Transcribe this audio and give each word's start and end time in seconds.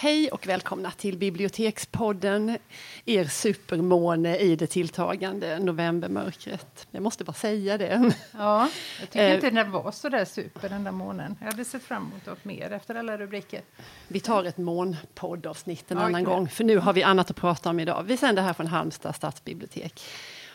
Hej 0.00 0.30
och 0.30 0.46
välkomna 0.46 0.90
till 0.90 1.18
Bibliotekspodden, 1.18 2.58
er 3.04 3.24
supermåne 3.24 4.36
i 4.36 4.56
det 4.56 4.66
tilltagande 4.66 5.58
novembermörkret. 5.58 6.86
Jag 6.90 7.02
måste 7.02 7.24
bara 7.24 7.32
säga 7.32 7.78
det. 7.78 8.12
Ja, 8.32 8.68
jag 9.00 9.10
tycker 9.10 9.28
Eh. 9.28 9.34
inte 9.34 9.50
den 9.50 9.70
var 9.70 9.92
så 9.92 10.08
där 10.08 10.24
super 10.24 10.68
den 10.68 10.84
där 10.84 10.90
månen. 10.92 11.36
Jag 11.40 11.46
hade 11.46 11.64
sett 11.64 11.82
fram 11.82 12.02
emot 12.06 12.26
något 12.26 12.44
mer 12.44 12.70
efter 12.72 12.94
alla 12.94 13.18
rubriker. 13.18 13.60
Vi 14.08 14.20
tar 14.20 14.44
ett 14.44 14.58
månpoddavsnitt 14.58 15.90
en 15.90 15.98
Ja, 15.98 16.04
annan 16.04 16.24
gång, 16.24 16.48
för 16.48 16.64
nu 16.64 16.78
har 16.78 16.92
vi 16.92 17.02
annat 17.02 17.30
att 17.30 17.36
prata 17.36 17.70
om 17.70 17.80
idag. 17.80 18.02
Vi 18.02 18.16
sänder 18.16 18.42
här 18.42 18.52
från 18.52 18.66
Halmstad 18.66 19.14
stadsbibliotek. 19.16 20.00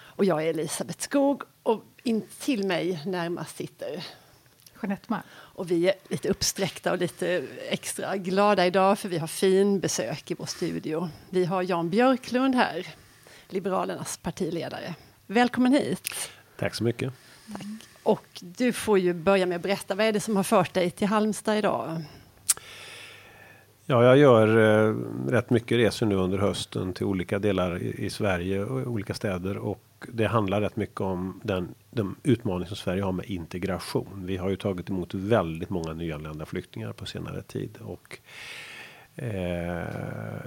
Och 0.02 0.25
jag 0.25 0.43
är 0.43 0.50
Elisabeth 0.50 1.00
Skog 1.00 1.41
och 1.64 1.84
in 2.04 2.23
till 2.39 2.68
mig 2.68 3.02
närmast 3.05 3.57
sitter 3.57 4.04
Jeanette 4.82 5.05
Malm. 5.07 5.23
Och 5.32 5.71
vi 5.71 5.88
är 5.88 5.94
lite 6.10 6.30
uppsträckta 6.30 6.92
och 6.92 6.98
lite 6.98 7.44
extra 7.70 8.18
glada 8.18 8.66
idag 8.66 9.00
för 9.00 9.10
vi 9.10 9.18
har 9.18 9.28
fin 9.28 9.80
besök 9.80 10.32
i 10.32 10.34
vår 10.34 10.46
studio. 10.46 11.10
Vi 11.29 11.46
har 11.46 11.61
Jan 11.61 11.89
Björklund 11.89 12.56
här, 12.56 12.88
Liberalernas 13.50 14.18
partiledare. 14.18 14.96
Välkommen 15.28 15.74
hit! 15.74 16.32
Tack 16.57 16.75
så 16.75 16.83
mycket. 16.83 17.14
Och 18.04 18.28
du 18.39 18.74
får 18.74 19.00
ju 19.00 19.14
börja 19.14 19.46
med 19.46 19.56
att 19.56 19.61
berätta, 19.61 19.96
vad 19.96 20.06
är 20.06 20.11
det 20.11 20.19
som 20.19 20.36
har 20.36 20.43
fört 20.43 20.74
dig 20.74 20.92
till 20.92 21.07
Halmstad 21.07 21.57
idag? 21.57 22.02
Ja, 23.86 24.04
jag 24.04 24.18
gör 24.18 24.47
eh, 24.57 24.96
rätt 25.32 25.50
mycket 25.50 25.78
resor 25.78 26.05
nu 26.05 26.16
under 26.16 26.38
hösten 26.38 26.94
till 26.94 27.05
olika 27.05 27.39
delar 27.39 27.82
i, 27.82 28.05
i 28.05 28.10
Sverige 28.10 28.64
och 28.64 28.88
olika 28.88 29.14
städer 29.14 29.57
och 29.57 29.82
det 30.14 30.27
handlar 30.27 30.61
rätt 30.61 30.75
mycket 30.75 31.01
om 31.01 31.41
den, 31.43 31.75
den 31.91 32.16
utmaning 32.23 32.67
som 32.67 32.77
Sverige 32.77 33.03
har 33.03 33.11
med 33.11 33.25
integration. 33.25 34.25
Vi 34.25 34.38
har 34.38 34.50
ju 34.50 34.55
tagit 34.55 34.89
emot 34.89 35.13
väldigt 35.13 35.69
många 35.69 35.94
nyanlända 35.94 36.45
flyktingar 36.45 36.94
på 36.94 37.05
senare 37.05 37.41
tid 37.41 37.77
och 37.81 38.19
eh, 39.16 39.83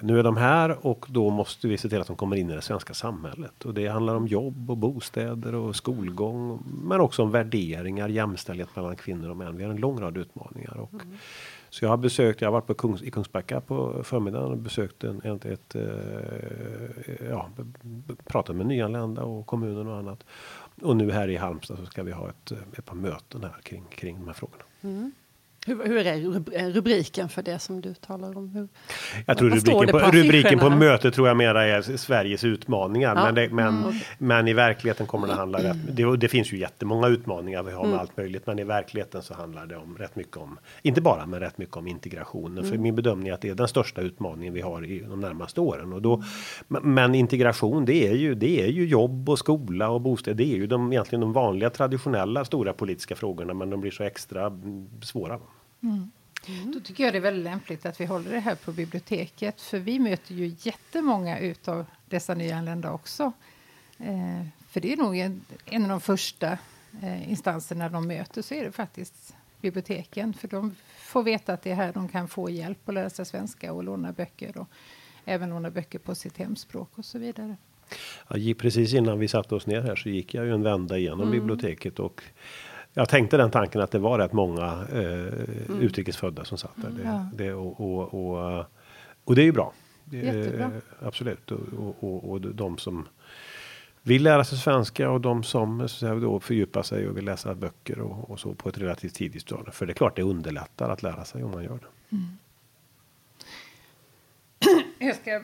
nu 0.03 0.19
är 0.19 0.23
de 0.23 0.37
här 0.37 0.87
och 0.87 1.07
då 1.09 1.31
måste 1.31 1.69
vi 1.69 1.79
se 1.79 1.89
till 1.89 2.01
att 2.01 2.07
de 2.07 2.17
kommer 2.17 2.37
in 2.37 2.51
i 2.51 2.55
det 2.55 2.63
svenska 2.63 2.95
samhället 2.95 3.65
och 3.65 3.75
det 3.75 3.89
handlar 3.89 4.15
om 4.15 4.27
jobb 4.27 4.71
och 4.71 4.77
bostäder 4.77 5.55
och 5.55 5.77
skolgång, 5.77 6.65
men 6.83 7.01
också 7.01 7.23
om 7.23 7.31
värderingar, 7.31 8.09
jämställdhet 8.09 8.77
mellan 8.77 8.97
kvinnor 8.97 9.31
och 9.31 9.37
män. 9.37 9.57
Vi 9.57 9.65
har 9.65 9.71
en 9.71 9.81
lång 9.81 10.01
rad 10.01 10.17
utmaningar 10.17 10.77
och 10.77 10.95
mm 10.95 11.17
så 11.71 11.85
jag 11.85 11.91
har 11.91 11.97
besökt, 11.97 12.41
jag 12.41 12.49
har 12.49 12.53
varit 12.53 12.67
på 12.67 12.75
Kungs, 12.75 13.03
i 13.03 13.11
Kungsbacka 13.11 13.61
på 13.61 14.05
förmiddagen 14.05 14.51
och 14.51 14.59
besökt 14.59 15.05
en, 15.05 15.23
ett, 15.23 15.45
ett 15.45 15.75
eh, 15.75 15.83
eh 15.83 17.29
ja, 17.31 17.51
pratat 18.25 18.57
med 18.57 18.67
nyanlända 18.67 19.23
och 19.23 19.47
kommunen 19.47 19.89
och 19.89 19.97
annat. 19.97 20.25
Och 20.83 20.97
nu 20.97 21.11
här 21.11 21.29
i 21.29 21.37
Halmstad 21.37 21.79
så 21.79 21.87
ska 21.87 22.03
vi 22.03 22.13
ha 22.13 22.29
ett, 22.29 22.51
eh, 22.51 22.59
ett 22.79 22.85
par 22.85 22.97
möten 22.97 23.43
här 23.43 23.61
kring, 23.63 23.85
kring 23.91 24.19
de 24.19 24.27
här 24.27 24.35
frågorna. 24.35 24.65
Mm. 24.81 25.13
Hur, 25.67 25.85
hur 25.85 25.97
är 26.07 26.17
rub- 26.17 26.73
rubriken 26.73 27.29
för 27.29 27.43
det 27.43 27.59
som 27.59 27.81
du 27.81 27.95
talar 27.95 28.39
om? 28.39 28.49
Hur, 28.49 28.69
Jag 29.27 29.39
tror 29.39 29.51
rubriken 29.51 29.87
på, 29.93 29.99
på 29.99 30.11
rubriken 30.13 30.59
på 30.59 30.71
mötet 30.71 31.15
tror 31.15 31.29
jag 31.29 31.37
mera 31.37 31.65
är 31.67 31.97
Sveriges 31.97 32.45
utmaningar. 32.45 33.15
Ja. 33.17 33.25
Men, 33.25 33.35
det, 33.35 33.49
men, 33.49 33.69
Mm, 33.83 33.95
men 34.19 34.49
i 34.49 34.53
verkligheten 34.53 35.07
kommer 35.07 35.27
det 35.29 35.35
handla 35.35 35.59
rätt. 35.59 35.77
Det, 35.97 36.17
det 36.17 36.29
finns 36.29 36.53
ju 36.53 36.59
jättemånga 36.59 37.09
utmaningar 37.09 37.63
vi 37.63 37.73
har 37.73 37.79
Mm. 37.81 37.91
med 37.91 38.01
allt 38.01 38.17
möjligt. 38.17 38.47
Men 38.47 38.59
i 38.59 38.65
verkligheten 38.65 39.23
så 39.23 39.35
handlar 39.35 39.67
det 39.67 39.77
om 39.77 39.97
rätt 39.99 40.17
mycket 40.17 40.37
om, 40.37 40.59
inte 40.83 41.01
bara 41.01 41.27
men 41.27 41.41
rätt 41.41 41.59
mycket 41.59 41.77
om 41.77 41.87
integrationen. 41.87 42.59
Mm. 42.59 42.71
För 42.71 42.79
min 42.79 42.95
bedömning 42.95 43.29
är 43.29 43.33
att 43.33 43.41
det 43.41 43.49
är 43.49 43.55
den 43.55 43.69
största 43.69 44.01
utmaningen 44.01 44.55
vi 44.55 44.61
har 44.61 44.85
i 44.87 45.05
de 45.09 45.21
närmaste 45.21 45.61
åren. 45.61 45.93
Och 45.93 46.03
då, 46.03 46.23
men- 46.69 47.15
integration 47.15 47.85
det 47.85 48.07
är 48.09 48.15
ju, 48.15 48.35
det 48.35 48.61
är 48.63 48.67
ju 48.69 48.87
jobb 48.87 49.29
och 49.29 49.39
skola 49.39 49.89
och 49.91 50.01
bostäder. 50.01 50.35
Det 50.37 50.53
är 50.53 50.57
ju 50.57 50.67
de, 50.67 50.93
egentligen 50.93 51.21
de 51.21 51.33
vanliga 51.33 51.71
traditionella 51.71 52.45
stora 52.45 52.73
politiska 52.73 53.15
frågorna. 53.17 53.55
Men 53.55 53.71
de 53.71 53.81
blir 53.81 53.91
så 53.91 54.03
extra 54.05 54.53
mm. 55.83 56.11
Då 56.75 56.81
tycker 56.81 57.05
jag 57.05 57.15
det 57.15 57.19
är 57.19 57.21
väldigt 57.21 57.45
lämpligt 57.45 57.87
att 57.87 58.01
vi 58.01 58.05
håller 58.05 58.31
det 58.31 58.41
här 58.41 58.55
på 58.55 58.73
biblioteket. 58.73 59.61
För 59.61 59.79
vi 59.79 59.99
möter 59.99 60.35
ju 60.35 60.57
jättemånga 60.63 61.39
utav 61.39 61.87
dessa 62.07 62.35
nyanlända 62.35 62.93
också. 62.93 63.33
Eh, 63.99 64.47
för 64.69 64.81
det 64.81 64.93
är 64.93 64.97
nog 64.97 65.19
en, 65.19 65.41
en 65.65 65.83
av 65.83 65.89
de 65.89 66.01
första 66.01 66.59
eh, 67.03 67.31
instanserna 67.31 67.89
de 67.89 68.07
möter 68.07 68.43
så 68.43 68.55
är 68.55 68.65
det 68.65 68.73
faktiskt 68.73 69.35
biblioteken. 69.61 70.35
För 70.35 70.49
de 70.49 70.75
får 70.99 71.23
veta 71.23 71.53
att 71.53 71.63
det 71.63 71.71
är 71.71 71.75
här 71.75 71.93
de 71.93 72.09
kan 72.09 72.29
få 72.29 72.51
hjälp 72.51 72.79
och 72.85 72.93
lära 72.93 73.11
sig 73.11 73.27
svenska 73.27 73.73
och 73.73 73.85
låna 73.85 74.13
böcker. 74.13 74.59
Och 74.59 74.69
även 75.25 75.51
låna 75.51 75.71
böcker 75.71 75.99
på 75.99 76.15
sitt 76.15 76.39
hemspråk 76.39 76.99
och 76.99 77.05
så 77.05 77.19
vidare. 77.19 77.57
Gick 78.35 78.59
precis 78.59 78.95
innan 78.95 79.19
vi 79.19 79.29
satte 79.29 79.55
oss 79.55 79.67
ner 79.67 79.81
här 79.81 79.97
så 79.97 80.09
gick 80.09 80.35
jag 80.35 80.45
ju 80.45 80.55
en 80.55 80.63
vända 80.63 80.99
igenom 80.99 81.21
Mm. 81.21 81.33
biblioteket 81.33 81.99
och 81.99 82.23
jag 82.99 83.09
tänkte 83.09 83.37
den 83.37 83.51
tanken 83.51 83.81
att 83.81 83.91
det 83.91 83.99
var 83.99 84.19
rätt 84.19 84.33
många 84.33 84.87
eh, 84.93 85.81
utrikesfödda 85.81 86.45
som 86.45 86.59
satt 86.59 86.71
där. 86.77 86.91
Det, 86.91 87.03
Ja. 87.03 87.27
det, 87.35 87.53
och, 87.53 87.81
och, 87.81 88.15
och, 88.15 88.65
och 89.25 89.35
det 89.35 89.43
är 89.43 89.45
ju 89.45 89.53
bra. 89.53 89.73
Jättebra. 90.11 90.71
absolut. 91.03 91.51
Och, 91.51 91.61
och, 91.79 92.05
och, 92.05 92.31
och 92.31 92.41
de 92.41 92.79
som 92.79 93.09
vill 94.03 94.23
lära 94.23 94.45
sig 94.45 94.59
svenska 94.59 95.11
och 95.11 95.21
de 95.21 95.43
som 95.43 95.79
så 95.79 95.85
att 95.85 95.91
säga, 95.91 96.15
då 96.15 96.41
fördjupar 96.41 96.83
sig 96.83 97.09
och 97.09 97.17
vill 97.17 97.25
läsa 97.25 97.55
böcker 97.55 98.01
och, 98.01 98.31
och 98.31 98.41
så 98.41 98.55
på 98.55 98.69
ett 98.69 98.79
relativt 98.79 99.15
tidigt 99.15 99.43
stadium. 99.43 99.73
För 99.73 99.87
det 99.87 99.93
är 99.93 99.95
klart 99.95 100.17
det 100.17 100.23
underlättar 100.23 100.91
att 100.91 101.03
lära 101.03 101.25
sig 101.25 101.45
om 101.45 101.51
man 101.51 101.65
gör 101.65 101.79
det. 101.79 101.87
Jag 104.99 105.17
ska 105.17 105.43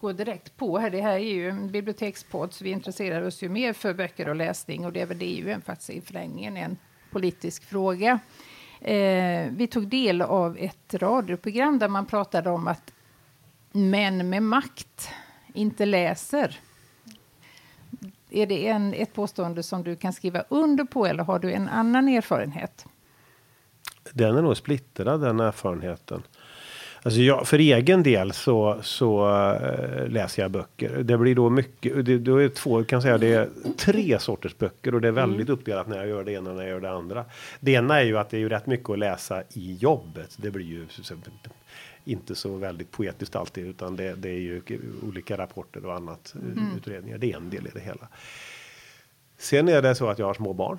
gå 0.00 0.12
direkt 0.12 0.56
på 0.56 0.78
här. 0.78 0.90
Det 0.90 1.00
här 1.00 1.12
är 1.12 1.18
ju 1.18 1.48
en 1.48 1.70
bibliotekspodd 1.70 2.52
så 2.52 2.64
vi 2.64 2.70
intresserar 2.70 3.22
oss 3.22 3.42
ju 3.42 3.48
mer 3.48 3.72
för 3.72 3.94
böcker 3.94 4.28
och 4.28 4.36
läsning 4.36 4.86
och 4.86 4.92
det 4.92 5.00
är 5.00 5.06
väl 5.06 5.18
det 5.18 5.24
ju 5.24 5.50
en, 5.50 5.60
faktiskt 5.60 5.90
i 5.90 6.00
förlängningen 6.00 6.56
en 6.56 6.76
politisk 7.10 7.64
fråga. 7.64 8.18
Eh, 8.80 9.50
vi 9.50 9.66
tog 9.66 9.88
del 9.88 10.22
av 10.22 10.58
ett 10.58 10.94
radioprogram 10.94 11.78
där 11.78 11.88
man 11.88 12.06
pratade 12.06 12.50
om 12.50 12.68
att 12.68 12.92
män 13.72 14.28
med 14.28 14.42
makt 14.42 15.08
inte 15.54 15.86
läser. 15.86 16.60
Är 18.30 18.46
det 18.46 18.68
en, 18.68 18.94
ett 18.94 19.12
påstående 19.12 19.62
som 19.62 19.82
du 19.82 19.96
kan 19.96 20.12
skriva 20.12 20.44
under 20.48 20.84
på 20.84 21.06
eller 21.06 21.24
har 21.24 21.38
du 21.38 21.52
en 21.52 21.68
annan 21.68 22.08
erfarenhet? 22.08 22.86
Den 24.12 24.36
är 24.36 24.42
nog 24.42 24.56
splittrad 24.56 25.20
den 25.20 25.40
erfarenheten. 25.40 26.22
Alltså 27.04 27.20
jag, 27.20 27.48
för 27.48 27.58
egen 27.58 28.02
del 28.02 28.32
så, 28.32 28.78
så 28.82 29.30
eh, 29.30 30.08
läser 30.08 30.42
jag 30.42 30.50
böcker. 30.50 31.02
Det 31.02 31.18
blir 31.18 31.34
då 31.34 31.50
mycket, 31.50 32.06
det, 32.06 32.18
då 32.18 32.36
är 32.36 32.48
två, 32.48 32.84
kan 32.84 33.02
säga 33.02 33.18
det 33.18 33.26
är 33.26 33.48
tre 33.76 34.18
sorters 34.18 34.58
böcker 34.58 34.94
och 34.94 35.00
det 35.00 35.08
är 35.08 35.12
väldigt 35.12 35.48
uppdelat 35.48 35.88
när 35.88 35.96
jag 35.96 36.08
gör 36.08 36.24
det 36.24 36.32
ena 36.32 36.50
och 36.50 36.56
när 36.56 36.62
jag 36.62 36.70
gör 36.70 36.80
det 36.80 36.90
andra. 36.90 37.24
Det 37.60 37.72
ena 37.72 38.00
är 38.00 38.04
ju 38.04 38.18
att 38.18 38.30
det 38.30 38.36
är 38.36 38.40
ju 38.40 38.48
rätt 38.48 38.66
mycket 38.66 38.90
att 38.90 38.98
läsa 38.98 39.42
i 39.52 39.74
jobbet. 39.74 40.36
Det 40.36 40.50
blir 40.50 40.64
ju 40.64 40.86
inte 42.04 42.34
så 42.34 42.56
väldigt 42.56 42.90
poetiskt 42.90 43.36
alltid 43.36 43.66
utan 43.66 43.96
det, 43.96 44.14
det 44.14 44.28
är 44.28 44.40
ju 44.40 44.62
olika 45.02 45.38
rapporter 45.38 45.86
och 45.86 45.94
annat, 45.94 46.34
eh, 46.34 46.76
utredningar. 46.76 47.18
Det 47.18 47.32
är 47.32 47.36
en 47.36 47.50
del 47.50 47.66
i 47.66 47.70
det 47.74 47.80
hela. 47.80 48.08
Sen 49.38 49.68
är 49.68 49.82
det 49.82 49.94
så 49.94 50.08
att 50.08 50.18
jag 50.18 50.26
har 50.26 50.34
små 50.34 50.52
barn. 50.52 50.78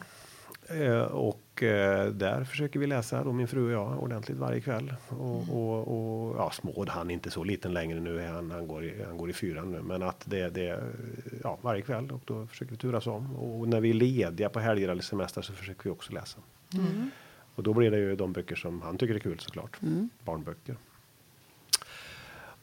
Eh, 0.70 1.02
och 1.02 1.64
eh, 1.64 2.08
där 2.08 2.44
försöker 2.44 2.80
vi 2.80 2.88
läsa, 2.88 3.24
då 3.24 3.32
min 3.32 3.48
fru 3.48 3.66
och 3.66 3.72
jag, 3.72 4.04
ordentligt 4.04 4.38
varje 4.38 4.62
kväll. 4.62 4.94
Och, 5.10 5.50
och, 5.50 5.88
och 5.88 6.36
ja, 6.38 6.52
små, 6.52 6.86
han 6.88 7.10
är 7.10 7.14
inte 7.14 7.32
så 7.32 7.44
liten 7.44 7.74
längre 7.74 8.00
nu, 8.00 8.28
han, 8.28 8.52
han, 8.52 8.68
går 8.68 8.84
i, 8.84 9.04
han 9.08 9.18
går 9.18 9.30
i 9.30 9.34
fyran 9.34 9.72
nu. 9.72 9.82
Men 9.82 10.04
att 10.04 10.24
det, 10.26 10.50
det, 10.50 10.84
ja, 11.44 11.58
varje 11.62 11.82
kväll 11.82 12.12
och 12.12 12.22
då 12.26 12.48
försöker 12.48 12.72
vi 12.72 12.78
turas 12.78 13.08
om. 13.08 13.36
Och 13.36 13.68
när 13.68 13.82
vi 13.82 13.90
är 13.90 13.94
lediga 13.94 14.50
på 14.50 14.60
helger 14.60 14.90
eller 14.90 15.02
semester 15.02 15.42
så 15.42 15.54
försöker 15.54 15.84
vi 15.84 15.90
också 15.90 16.14
läsa. 16.14 16.40
Och 17.56 17.64
då 17.64 17.74
blir 17.74 17.92
det 17.92 17.98
ju 17.98 18.16
de 18.16 18.34
böcker 18.34 18.56
som 18.56 18.82
han 18.82 18.98
tycker 18.98 19.16
är 19.16 19.20
kul 19.20 19.40
såklart. 19.40 19.80
Barnböcker. 20.24 20.76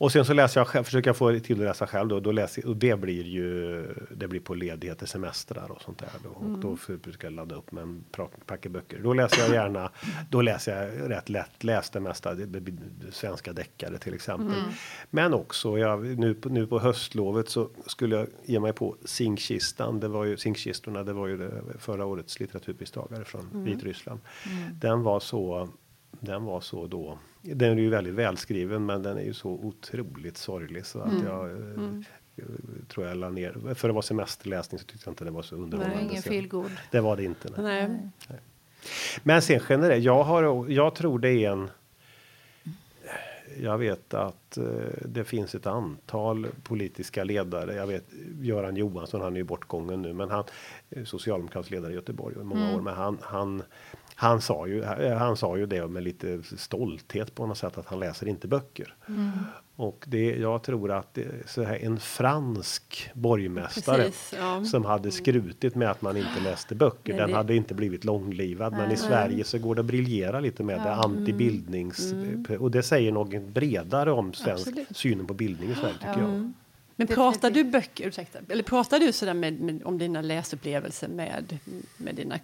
Och 0.03 0.13
sen 0.13 0.25
så 0.25 0.33
läser 0.33 0.61
jag 0.61 0.69
själv, 0.69 0.85
försöker 0.85 1.09
jag 1.09 1.17
få 1.17 1.39
till 1.39 1.61
att 1.61 1.65
läsa 1.65 1.87
själv 1.87 2.09
då, 2.09 2.21
då 2.21 2.33
läser, 2.33 2.67
och 2.67 2.77
det 2.77 2.97
blir 3.01 3.25
ju 3.25 3.87
det 4.11 4.29
blir 4.29 4.41
på 4.41 4.55
ledigheter, 4.55 5.07
semestrar 5.07 5.71
och 5.71 5.83
sånt 5.83 5.99
där. 5.99 6.09
Då, 6.25 6.29
och 6.29 6.59
då 6.59 6.77
för- 6.77 6.97
brukar 6.97 7.29
jag 7.29 7.33
ladda 7.33 7.55
upp 7.55 7.73
med 7.73 7.83
en 7.83 8.05
packe 8.47 8.69
böcker. 8.69 8.99
Då 8.99 9.13
läser 9.13 9.43
jag 9.43 9.51
gärna, 9.51 9.91
då 10.31 10.43
läser 10.43 10.83
jag 10.83 11.11
rätt 11.11 11.29
lätt 11.29 11.65
läst 11.65 11.93
det 11.93 12.01
mesta, 12.01 12.37
svenska 13.11 13.53
deckare 13.53 13.99
till 13.99 14.15
exempel. 14.15 14.63
Men 15.11 15.35
också, 15.35 15.79
jag, 15.79 16.19
nu, 16.19 16.37
nu 16.45 16.67
på 16.67 16.79
höstlovet 16.79 17.49
så 17.49 17.69
skulle 17.87 18.17
jag 18.17 18.27
ge 18.45 18.61
mig 18.61 18.73
på 18.73 18.97
Zinkkistan, 19.05 20.01
det 20.01 20.09
var 20.09 20.25
ju 20.25 20.37
Zinkkistorna, 20.37 21.03
det 21.03 21.13
var 21.13 21.27
ju 21.27 21.37
det, 21.37 21.63
förra 21.79 22.05
årets 22.05 22.41
litteraturpristagare 22.41 23.25
från 23.25 23.65
Vitryssland. 23.65 24.21
Den 24.73 25.03
var 25.03 25.21
så 25.21 25.69
den 26.25 26.45
var 26.45 26.61
så 26.61 26.87
då. 26.87 27.19
Den 27.43 27.79
är 27.79 27.83
ju 27.83 27.89
väldigt 27.91 28.15
välskriven, 28.15 28.87
men 28.87 29.03
den 29.03 29.17
är 29.19 29.23
ju 29.23 29.35
så 29.35 29.51
otroligt 29.51 30.37
sorglig 30.37 30.87
så 30.87 31.01
att 31.01 31.13
jag 31.25 31.51
eh, 31.51 32.45
tror 32.89 33.07
jag 33.07 33.17
la 33.17 33.29
ner. 33.31 33.75
För 33.75 33.89
det 33.89 33.95
var 33.95 34.03
semesterläsning 34.03 34.79
så 34.79 34.85
tyckte 34.87 35.09
jag 35.09 35.13
inte 35.13 35.25
det 35.25 35.31
var 35.31 35.43
så 35.43 35.55
Det 35.57 35.63
underhållande. 35.63 35.97
var 35.97 36.33
ingen. 36.33 36.71
Det 36.91 37.01
var 37.01 37.17
det 37.17 37.25
inte. 37.25 37.63
Nej. 37.63 37.89
Nej. 38.29 38.39
Men 39.23 39.43
sen 39.43 39.61
generellt, 39.69 40.05
jag 40.05 40.23
har, 40.23 40.71
jag 40.71 40.95
tror 40.95 41.19
det 41.19 41.31
är 41.31 41.51
en. 41.51 41.71
Jag 43.61 43.79
vet 43.79 44.15
att 44.15 44.57
eh, 44.57 44.65
det 45.05 45.25
finns 45.25 45.55
ett 45.55 45.67
antal 45.67 46.47
politiska 46.63 47.25
ledare. 47.25 47.75
Jag 47.75 47.87
vet 47.87 48.05
Göran 48.41 48.77
Johansson, 48.77 49.21
han 49.21 49.33
är 49.33 49.37
ju 49.37 49.45
bortgången 49.45 50.03
nu, 50.03 50.13
men 50.13 50.31
han 50.31 50.45
socialdemokratisk 51.05 51.71
ledare 51.71 51.93
i 51.93 51.95
Göteborg 51.95 52.35
i 52.41 52.45
många 52.45 52.75
år. 52.77 52.81
Men 52.81 52.95
han, 52.95 53.19
han, 53.23 53.63
han 54.15 54.41
sa 54.41 54.67
ju, 54.67 54.85
han 55.19 55.37
sa 55.37 55.57
ju 55.59 55.67
det 55.67 55.87
med 55.89 56.03
lite 56.03 56.41
stolthet 56.57 57.35
på 57.35 57.47
något 57.47 57.59
sätt 57.59 57.79
att 57.79 57.87
han 57.87 58.01
läser 58.01 58.29
inte 58.29 58.49
böcker. 58.49 58.95
Mm. 59.09 59.31
Och 59.77 60.05
det, 60.09 60.37
jag 60.37 60.63
tror 60.63 60.93
att 60.93 61.15
det, 61.15 61.27
så 61.47 61.63
här, 61.63 61.77
en 61.77 62.01
fransk 62.01 63.11
borgmästare 63.15 63.97
Precis, 64.03 64.35
ja. 64.39 64.65
som 64.65 64.85
hade 64.85 65.11
skrutit 65.11 65.75
med 65.75 65.91
att 65.91 66.03
man 66.03 66.17
inte 66.17 66.41
läste 66.45 66.75
böcker, 66.75 67.13
Nej, 67.13 67.21
den 67.21 67.31
det- 67.31 67.37
hade 67.37 67.55
inte 67.57 67.75
blivit 67.75 68.05
långlivad. 68.05 68.73
Men 68.73 68.91
i 68.91 68.97
Sverige 68.97 69.45
så 69.45 69.59
går 69.59 69.75
det 69.75 69.81
att 69.81 69.87
briljera 69.87 70.41
lite 70.41 70.63
med 70.65 70.81
det 70.81 70.93
antibildnings 70.93 72.15
och 72.61 72.71
det 72.71 72.83
säger 72.83 73.13
något 73.13 73.43
bredare 73.43 74.13
om 74.13 74.33
svensk 74.33 74.67
Mm. 74.67 74.79
Absolut. 74.81 74.97
synen 74.97 75.27
på 75.27 75.35
bildning 75.35 75.71
i 75.71 75.75
Sverige 75.75 75.95
tycker 75.95 76.21
jag. 76.21 76.53
Men 76.97 77.07
pratar 77.07 77.51
du 77.51 77.65
böcker, 77.65 78.07
ursäkta, 78.09 78.39
eller 78.49 78.63
pratar 78.63 78.99
du 78.99 79.13
sådär 79.13 79.35
med, 79.35 79.61
med, 79.61 79.83
om 79.85 79.99
dina 79.99 80.21
läsupplevelser 80.21 81.09
med, 81.09 81.59
med 81.97 82.15
dina 82.15 82.35
eh, 82.35 82.41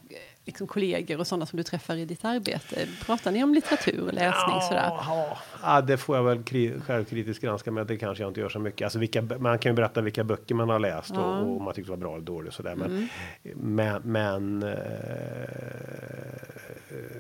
liksom, 0.49 0.67
kollegor 0.67 1.21
och 1.21 1.27
sådana 1.27 1.47
som 1.47 1.57
du 1.57 1.63
träffar 1.63 1.97
i 1.97 2.05
ditt 2.05 2.25
arbete? 2.25 2.87
Pratar 3.07 3.33
ni 3.33 3.45
om 3.45 3.55
litteratur 3.55 4.01
och 4.07 4.15
läsning 4.15 4.61
sådär? 4.69 4.91
Ja, 5.07 5.39
ja, 5.63 5.81
det 5.81 5.97
får 5.97 6.17
jag 6.17 6.25
väl 6.25 6.39
kri- 6.39 6.81
självkritiskt 6.81 7.43
granska 7.43 7.71
med. 7.71 7.87
Det 7.87 7.97
kanske 7.97 8.25
jag 8.25 8.31
inte 8.31 8.41
gör 8.41 8.49
så 8.49 8.59
mycket. 8.59 8.85
Alltså 8.87 8.99
vilka, 8.99 9.23
man 9.23 9.59
kan 9.59 9.73
ju 9.73 9.77
berätta 9.77 10.01
vilka 10.01 10.25
böcker 10.25 10.55
man 10.55 10.69
har 10.69 10.79
läst 10.79 11.11
och, 11.11 11.19
och 11.19 11.57
om 11.57 11.65
man 11.65 11.75
tyckte 11.75 11.89
det 11.89 11.97
var 11.97 12.01
bra 12.01 12.15
eller 12.15 12.25
dåligt. 12.25 12.55
Sådär. 12.55 12.75
Men, 12.75 13.09
men, 13.55 14.03
men 14.05 14.63
eh, 14.63 14.79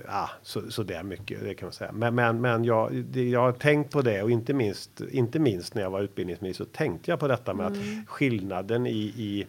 ja, 0.07 0.31
så, 0.43 0.71
så 0.71 0.83
det 0.83 0.95
är 0.95 1.03
mycket, 1.03 1.41
det 1.41 1.55
kan 1.55 1.67
man 1.67 1.73
säga. 1.73 1.93
Men, 1.93 2.15
men, 2.15 2.41
men 2.41 2.65
jag, 2.65 2.95
det, 2.95 3.29
jag 3.29 3.41
har 3.41 3.53
tänkt 3.53 3.93
på 3.93 4.03
det 4.03 4.23
och 4.23 4.31
inte 4.31 4.55
minst, 4.55 5.01
inte 5.11 5.39
minst 5.39 5.75
när 5.75 5.83
jag 5.83 5.91
var 5.91 6.01
utbildningsminister 6.01 6.65
så 6.65 6.71
tänkte 6.71 7.11
jag 7.11 7.21
på 7.21 7.29
detta 7.29 7.55
med 7.55 7.67
att 7.67 7.77
skillnaden 8.07 8.87
i, 8.87 8.99
i 9.17 9.47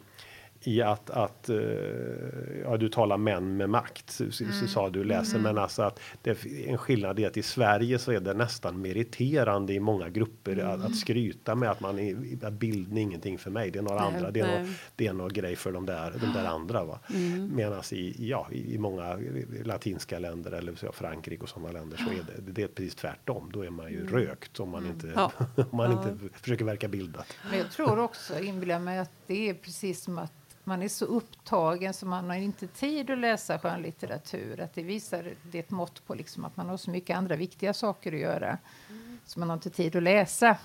i 0.63 0.81
att, 0.81 1.09
att 1.09 1.49
eh, 1.49 1.57
ja, 2.63 2.77
du 2.77 2.89
talar 2.89 3.17
män 3.17 3.57
med 3.57 3.69
makt, 3.69 4.09
så, 4.09 4.31
så, 4.31 4.45
så 4.51 4.67
sa 4.67 4.89
du 4.89 5.03
läser, 5.03 5.39
men 5.39 5.57
alltså 5.57 5.81
att 5.81 5.99
det 6.21 6.29
är 6.29 6.67
en 6.67 6.77
skillnad 6.77 7.19
i 7.19 7.25
att 7.25 7.37
i 7.37 7.43
Sverige 7.43 7.99
så 7.99 8.11
är 8.11 8.19
det 8.19 8.33
nästan 8.33 8.81
meriterande 8.81 9.73
i 9.73 9.79
många 9.79 10.09
grupper 10.09 10.57
att, 10.57 10.85
att 10.85 10.95
skryta 10.95 11.55
med 11.55 11.71
att 11.71 11.79
man 11.79 11.99
är, 11.99 12.17
att 12.43 12.53
bildning 12.53 12.97
är 12.97 13.01
ingenting 13.01 13.37
för 13.37 13.51
mig, 13.51 13.71
det 13.71 13.79
är 13.79 13.83
några 13.83 13.99
Nej, 14.09 14.15
andra, 14.15 14.31
det 14.31 14.39
är, 14.39 14.47
nej. 14.47 14.59
någon, 14.59 14.73
det 14.95 15.07
är 15.07 15.13
någon 15.13 15.33
grej 15.33 15.55
för 15.55 15.71
de 15.71 15.85
där, 15.85 16.13
de 16.21 16.33
där 16.33 16.45
andra. 16.45 16.83
Va? 16.83 16.99
Medan 17.51 17.83
i, 17.91 18.29
ja, 18.29 18.47
i 18.51 18.69
i 18.69 18.77
många 18.77 19.19
latinska 19.65 20.19
länder 20.19 20.51
eller 20.51 20.75
så, 20.75 20.91
Frankrike 20.91 21.43
och 21.43 21.49
sådana 21.49 21.71
länder 21.71 21.97
så 21.97 22.09
är 22.11 22.41
det, 22.41 22.51
det 22.51 22.63
är 22.63 22.67
precis 22.67 22.95
tvärtom, 22.95 23.49
då 23.53 23.61
är 23.65 23.69
man 23.69 23.91
ju 23.91 24.07
rökt 24.07 24.59
om 24.59 24.69
man 24.69 24.85
inte, 24.85 25.11
Ja. 25.15 25.31
om 25.55 25.77
man 25.77 25.91
inte 25.91 26.17
försöker 26.33 26.65
verka 26.65 26.87
bildat. 26.87 27.33
Men 27.49 27.59
jag 27.59 27.71
tror 27.71 27.99
också, 27.99 28.39
inbillar 28.39 28.79
mig, 28.79 28.99
att 28.99 29.11
det 29.27 29.49
är 29.49 29.53
precis 29.53 30.03
som 30.03 30.17
att 30.17 30.33
man 30.69 30.81
är 30.81 30.87
så 30.87 31.05
upptagen 31.05 31.93
så 31.93 32.05
man 32.05 32.29
har 32.29 32.35
inte 32.35 32.67
tid 32.67 33.09
att 33.09 33.17
läsa 33.17 33.59
skönlitteratur. 33.59 34.59
Att 34.59 34.73
det 34.73 34.83
visar, 34.83 35.33
det 35.43 35.57
är 35.57 35.63
ett 35.63 35.71
mått 35.71 36.07
på 36.07 36.15
liksom 36.15 36.45
att 36.45 36.57
man 36.57 36.69
har 36.69 36.77
så 36.77 36.91
mycket 36.91 37.17
andra 37.17 37.35
viktiga 37.35 37.73
saker 37.73 38.13
att 38.13 38.19
göra. 38.19 38.57
Så 39.25 39.39
man 39.39 39.49
har 39.49 39.57
inte 39.57 39.69
tid 39.69 39.95
att 39.95 40.03
läsa. 40.03 40.57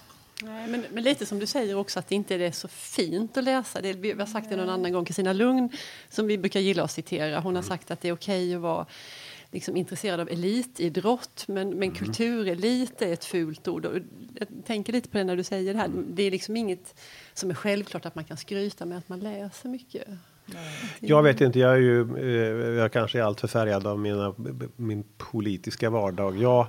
Nej, 0.43 0.69
men, 0.69 0.85
men 0.91 1.05
lite 1.05 1.27
som 1.27 1.39
du 1.39 1.47
säger 1.47 1.75
också 1.77 1.99
att 1.99 2.09
det 2.09 2.15
inte 2.15 2.35
är 2.35 2.53
så 2.53 2.69
fint 2.69 3.37
att 3.37 3.45
läsa. 3.45 3.81
Det, 3.81 3.93
vi 3.93 4.13
har 4.13 4.27
sagt 4.27 4.51
det 4.51 4.57
någon 4.57 4.69
annan 4.69 4.93
gång, 4.93 5.05
Kristina 5.05 5.33
Lugn 5.33 5.71
som 6.09 6.27
vi 6.27 6.39
brukar 6.39 6.61
gilla 6.61 6.83
att 6.83 6.91
citera. 6.91 7.41
Hon 7.41 7.57
har 7.57 7.63
sagt 7.63 7.91
att 7.91 8.01
det 8.01 8.09
är 8.09 8.13
okej 8.13 8.55
att 8.55 8.61
vara 8.61 8.87
liksom, 9.55 9.77
intresserad 9.77 10.21
av 10.21 10.29
elitidrott 10.29 11.45
men, 11.49 11.71
men 11.71 11.91
kulturelit 11.91 13.03
är 13.03 13.13
ett 13.13 13.25
fult 13.25 13.69
ord. 13.69 13.87
Och 13.87 13.99
jag 14.35 14.49
tänker 14.67 14.93
lite 14.93 15.09
på 15.09 15.19
det 15.19 15.25
när 15.25 15.37
du 15.37 15.45
säger 15.45 15.75
det 15.75 15.81
här. 15.81 15.91
Det 16.09 16.23
är 16.23 16.31
liksom 16.31 16.57
inget 16.57 17.01
som 17.35 17.51
är 17.51 17.55
självklart 17.55 18.07
att 18.07 18.15
man 18.15 18.25
kan 18.25 18.37
skryta 18.37 18.87
med 18.87 18.99
att 18.99 19.09
man 19.09 19.21
läser 19.21 19.69
mycket. 19.69 20.09
Jag 21.01 21.23
vet 21.23 21.41
inte, 21.41 21.59
jag 21.59 21.73
är 21.73 21.77
ju, 21.77 22.17
eh, 22.19 22.81
jag 22.83 22.93
kanske 22.93 23.19
är 23.19 23.23
alltför 23.23 23.49
färgad 23.49 23.87
av 23.87 23.99
mina, 23.99 24.35
min 24.77 25.05
politiska 25.19 25.91
vardag. 25.91 26.37
Jag 26.37 26.67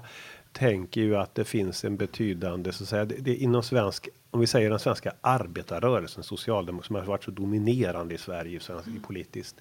tänker 0.52 1.02
ju 1.02 1.18
att 1.18 1.36
det 1.36 1.44
finns 1.44 1.86
en 1.86 1.98
betydande, 1.98 2.72
så 2.72 2.84
att 2.84 2.90
säga, 2.90 3.06
det, 3.06 3.16
det 3.16 3.36
inom 3.36 3.64
svensk, 3.64 4.10
om 4.32 4.40
vi 4.40 4.48
säger 4.48 4.70
den 4.70 4.80
svenska 4.80 5.14
arbetarrörelsen, 5.22 6.24
socialdemokratin, 6.24 6.88
som 6.88 6.96
har 6.96 7.04
varit 7.04 7.24
så 7.24 7.32
dominerande 7.32 8.16
i 8.16 8.18
Sverige 8.18 8.60
svensk, 8.60 8.88
i 8.88 9.00
politiskt. 9.00 9.56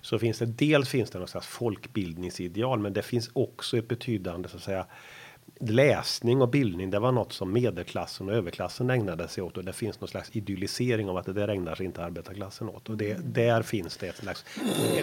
Så 0.00 0.18
finns 0.18 0.38
det, 0.38 0.46
dels 0.46 0.88
finns 0.88 1.10
det 1.10 1.18
något 1.18 1.30
slags 1.30 1.46
folkbildningsideal, 1.46 2.78
men 2.78 2.92
det 2.92 3.02
finns 3.02 3.30
också 3.32 3.78
ett 3.78 3.88
betydande, 3.88 4.48
så 4.48 4.56
att 4.56 4.62
säga, 4.62 4.86
läsning 5.60 6.42
och 6.42 6.48
bildning, 6.48 6.90
det 6.90 6.98
var 6.98 7.12
något 7.12 7.32
som 7.32 7.52
medelklassen 7.52 8.28
och 8.28 8.34
överklassen 8.34 8.90
ägnade 8.90 9.28
sig 9.28 9.42
åt 9.42 9.56
och 9.56 9.64
det 9.64 9.72
finns 9.72 10.00
någon 10.00 10.08
slags 10.08 10.36
idyllisering 10.36 11.08
av 11.08 11.16
att 11.16 11.26
det 11.26 11.32
där 11.32 11.48
ägnar 11.48 11.74
sig 11.74 11.86
inte 11.86 12.04
arbetarklassen 12.04 12.68
åt. 12.68 12.88
Och 12.88 12.96
det, 12.96 13.34
där 13.34 13.62
finns 13.62 13.96
det 13.96 14.08
ett 14.08 14.16
slags 14.16 14.44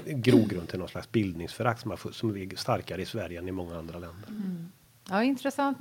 grogrund 0.05 0.69
till 0.69 0.79
någon 0.79 0.87
slags 0.87 1.11
bildningsförakt 1.11 1.81
som, 1.81 1.97
som 2.11 2.37
är 2.37 2.55
starkare 2.55 3.01
i 3.01 3.05
Sverige 3.05 3.39
än 3.39 3.47
i 3.47 3.51
många 3.51 3.77
andra 3.77 3.99
länder. 3.99 4.29
Ja, 5.09 5.23
intressant. 5.23 5.77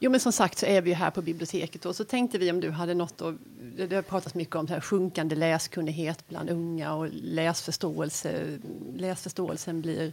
Jo 0.00 0.10
men 0.10 0.20
som 0.20 0.32
sagt 0.32 0.58
så 0.58 0.66
är 0.66 0.82
vi 0.82 0.90
ju 0.90 0.96
här 0.96 1.10
på 1.10 1.22
biblioteket 1.22 1.86
och 1.86 1.96
så 1.96 2.04
tänkte 2.04 2.38
vi 2.38 2.50
om 2.50 2.60
du 2.60 2.70
hade 2.70 2.94
något 2.94 3.22
att, 3.22 3.34
det 3.76 3.86
det 3.86 3.96
har 3.96 4.02
pratats 4.02 4.34
mycket 4.34 4.56
om 4.56 4.66
så 4.66 4.74
här 4.74 4.80
sjunkande 4.80 5.36
läskunnighet 5.36 6.28
bland 6.28 6.50
unga 6.50 6.94
och 6.94 7.08
läsförståelse, 7.12 8.58
läsförståelsen 8.96 9.80
blir 9.80 10.12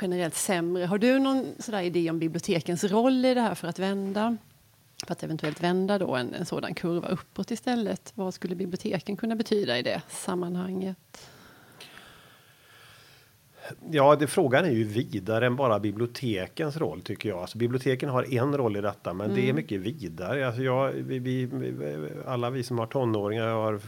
generellt 0.00 0.34
sämre. 0.34 0.86
Har 0.86 0.98
du 0.98 1.18
någon 1.18 1.46
sådär 1.58 1.82
idé 1.82 2.10
om 2.10 2.18
bibliotekens 2.18 2.84
roll 2.84 3.24
i 3.24 3.34
det 3.34 3.40
här 3.40 3.54
för 3.54 3.68
att 3.68 3.78
vända? 3.78 4.36
För 5.06 5.12
att 5.12 5.22
eventuellt 5.22 5.62
vända 5.62 5.98
då 5.98 6.16
en, 6.16 6.34
en 6.34 6.46
sådan 6.46 6.74
kurva 6.74 7.08
uppåt 7.08 7.50
istället. 7.50 8.12
Vad 8.14 8.34
skulle 8.34 8.54
biblioteken 8.54 9.16
kunna 9.16 9.36
betyda 9.36 9.78
i 9.78 9.82
det 9.82 10.02
sammanhanget? 10.08 11.28
Ja, 13.90 14.16
det, 14.16 14.26
frågan 14.26 14.64
är 14.64 14.70
ju 14.70 14.84
vidare 14.84 15.46
än 15.46 15.56
bara 15.56 15.80
bibliotekens 15.80 16.76
roll 16.76 17.00
tycker 17.00 17.28
jag. 17.28 17.38
Alltså, 17.38 17.58
biblioteken 17.58 18.08
har 18.08 18.34
en 18.34 18.56
roll 18.56 18.76
i 18.76 18.80
detta, 18.80 19.14
men 19.14 19.34
det 19.34 19.48
är 19.48 19.52
mycket 19.52 19.80
vidare. 19.80 20.46
Alltså, 20.46 20.62
jag, 20.62 20.92
vi, 20.92 21.18
vi, 21.18 21.48
alla 22.26 22.50
vi 22.50 22.62
som 22.62 22.78
har 22.78 22.86
tonåringar, 22.86 23.48
jag 23.48 23.62
har 23.62 23.80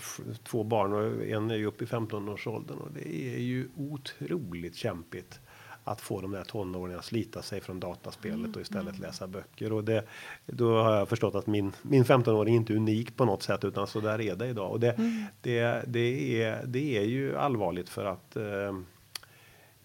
två 0.45 0.65
barn 0.65 0.93
och 0.93 1.25
en 1.25 1.51
är 1.51 1.57
ju 1.57 1.67
uppe 1.67 1.85
i 1.85 1.87
15-årsåldern 1.87 2.79
och 2.79 2.93
det 2.93 3.35
är 3.37 3.41
ju 3.41 3.69
otroligt 3.77 4.77
kämpigt 4.77 5.41
att 5.85 6.01
få 6.01 6.21
de 6.21 6.31
där 6.31 6.45
tonåringarna 6.45 6.99
att 6.99 7.05
slita 7.05 7.43
sig 7.43 7.61
från 7.61 7.81
dataspelet 7.81 8.57
och 8.57 8.63
istället 8.63 8.99
läsa 8.99 9.27
böcker. 9.27 9.73
Och 9.73 9.85
det, 9.85 10.05
då 10.47 10.83
har 10.83 10.97
jag 10.97 11.09
förstått 11.09 11.35
att 11.35 11.47
min, 11.47 11.73
min 11.83 12.05
15-åring 12.05 12.55
inte 12.55 12.73
är 12.73 12.77
unik 12.77 13.17
på 13.17 13.25
något 13.25 13.43
sätt 13.43 13.65
utan 13.65 13.87
så 13.87 14.01
där 14.01 14.21
är 14.21 14.37
det 14.37 14.47
idag. 14.47 14.71
Och 14.71 14.81
det, 14.81 14.97
det, 15.41 15.85
det, 15.87 16.43
är, 16.43 16.65
det 16.67 16.99
är 16.99 17.05
ju 17.05 17.37
allvarligt 17.37 17.89
för 17.89 18.05
att 18.05 18.37
eh, 18.37 18.73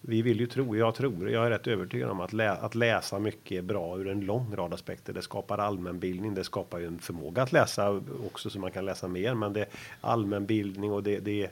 vi 0.07 0.22
vill 0.22 0.40
ju 0.40 0.48
tro, 0.48 0.75
jag 0.75 0.96
tror, 0.96 1.30
jag 1.30 1.46
är 1.46 1.50
rätt 1.50 1.68
övertygad 1.68 2.10
om 2.10 2.19
att, 2.19 2.34
lä, 2.34 2.52
att 2.52 2.75
läsa 2.75 3.19
mycket 3.19 3.57
är 3.57 3.62
bra 3.62 4.00
ur 4.00 4.07
en 4.07 4.22
lång 4.22 4.56
rad 4.56 4.74
aspekter. 4.74 5.13
Det 5.13 5.22
skapar 5.22 5.57
allmänbildning, 5.57 6.34
det 6.34 6.44
skapar 6.44 6.80
ju 6.80 6.86
en 6.86 7.00
förmåga 7.00 7.41
att 7.41 7.51
läsa 7.51 8.01
också 8.25 8.50
så 8.50 8.60
man 8.60 8.72
kan 8.72 8.86
läsa 8.86 9.08
mer. 9.08 9.34
Men 9.34 9.53
det 9.53 9.62
är 9.62 9.68
allmänbildning 10.01 10.91
och 10.91 11.03
det, 11.03 11.20
det 11.20 11.44
är 11.44 11.50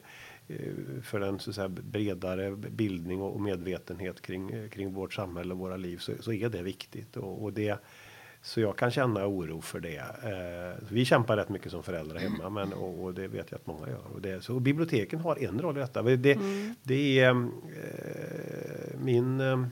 eh, 0.47 1.01
för 1.03 1.21
en 1.21 1.39
så 1.39 1.49
att 1.49 1.55
säga, 1.55 1.69
bredare 1.69 2.51
bildning 2.55 3.21
och 3.21 3.41
medvetenhet 3.41 4.21
kring, 4.21 4.51
eh, 4.51 4.69
kring 4.69 4.93
vårt 4.93 5.13
samhälle 5.13 5.53
och 5.53 5.59
våra 5.59 5.77
liv 5.77 5.97
så, 5.97 6.11
så 6.19 6.33
är 6.33 6.49
det 6.49 6.61
viktigt. 6.61 7.17
Och, 7.17 7.43
och 7.43 7.53
det, 7.53 7.79
så 8.45 8.61
jag 8.61 8.77
kan 8.77 8.91
känna 8.91 9.27
oro 9.27 9.61
för 9.61 9.79
det. 9.79 9.97
Eh, 9.97 10.83
vi 10.89 11.05
kämpar 11.05 11.37
rätt 11.37 11.49
mycket 11.49 11.71
som 11.71 11.83
föräldrar 11.83 12.19
hemma 12.19 12.49
men, 12.49 12.73
och, 12.73 13.03
och 13.03 13.13
det 13.13 13.27
vet 13.27 13.51
jag 13.51 13.57
att 13.59 13.67
många 13.67 13.89
gör. 13.89 14.01
Och 14.13 14.21
det, 14.21 14.41
så 14.43 14.59
biblioteken 14.59 15.19
har 15.19 15.43
en 15.43 15.61
roll 15.61 15.77
i 15.77 15.79
detta. 15.79 16.01
Det, 16.01 16.37
det 16.83 17.19
är 17.19 17.29
eh, 17.29 17.35
min... 19.03 19.39
Eh, 19.41 19.65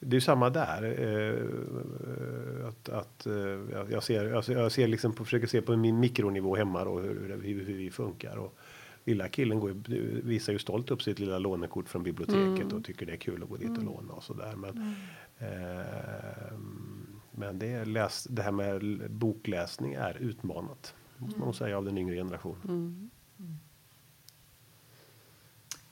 det 0.00 0.16
är 0.16 0.20
samma 0.20 0.50
där. 0.50 0.82
Eh, 1.04 2.68
att, 2.68 2.88
att, 2.88 3.26
eh, 3.26 3.82
jag- 3.90 4.02
ser, 4.02 4.24
jag 4.24 4.44
ser, 4.44 4.52
jag 4.58 4.72
ser 4.72 4.88
liksom 4.88 5.12
på, 5.12 5.24
försöker 5.24 5.46
se 5.46 5.62
på 5.62 5.76
min 5.76 6.00
mikronivå 6.00 6.56
hemma 6.56 6.84
då, 6.84 6.98
hur, 6.98 7.40
hur, 7.42 7.64
hur 7.64 7.74
vi 7.74 7.90
funkar. 7.90 8.36
Och 8.36 8.58
lilla 9.04 9.28
killen 9.28 9.60
går, 9.60 9.74
visar 10.22 10.52
ju 10.52 10.58
stolt 10.58 10.90
upp 10.90 11.02
sitt 11.02 11.18
lilla 11.18 11.38
lånekort 11.38 11.88
från 11.88 12.02
biblioteket 12.02 12.72
och 12.72 12.84
tycker 12.84 13.06
det 13.06 13.12
är 13.12 13.16
kul 13.16 13.42
att 13.42 13.48
gå 13.48 13.56
dit 13.56 13.78
och 13.78 13.84
låna 13.84 14.12
och 14.12 14.22
sådär. 14.24 14.54
Men, 14.56 14.94
eh, 15.38 16.52
men 17.38 17.58
det, 17.58 17.84
läs, 17.84 18.24
det 18.24 18.42
här 18.42 18.52
med 18.52 19.10
bokläsning 19.10 19.94
är 19.94 20.16
utmanat. 20.16 20.94
Måste 21.16 21.38
man 21.38 21.46
nog 21.46 21.54
säga 21.54 21.76
av 21.76 21.84
den 21.84 21.98
yngre 21.98 22.14
generationen. 22.14 23.10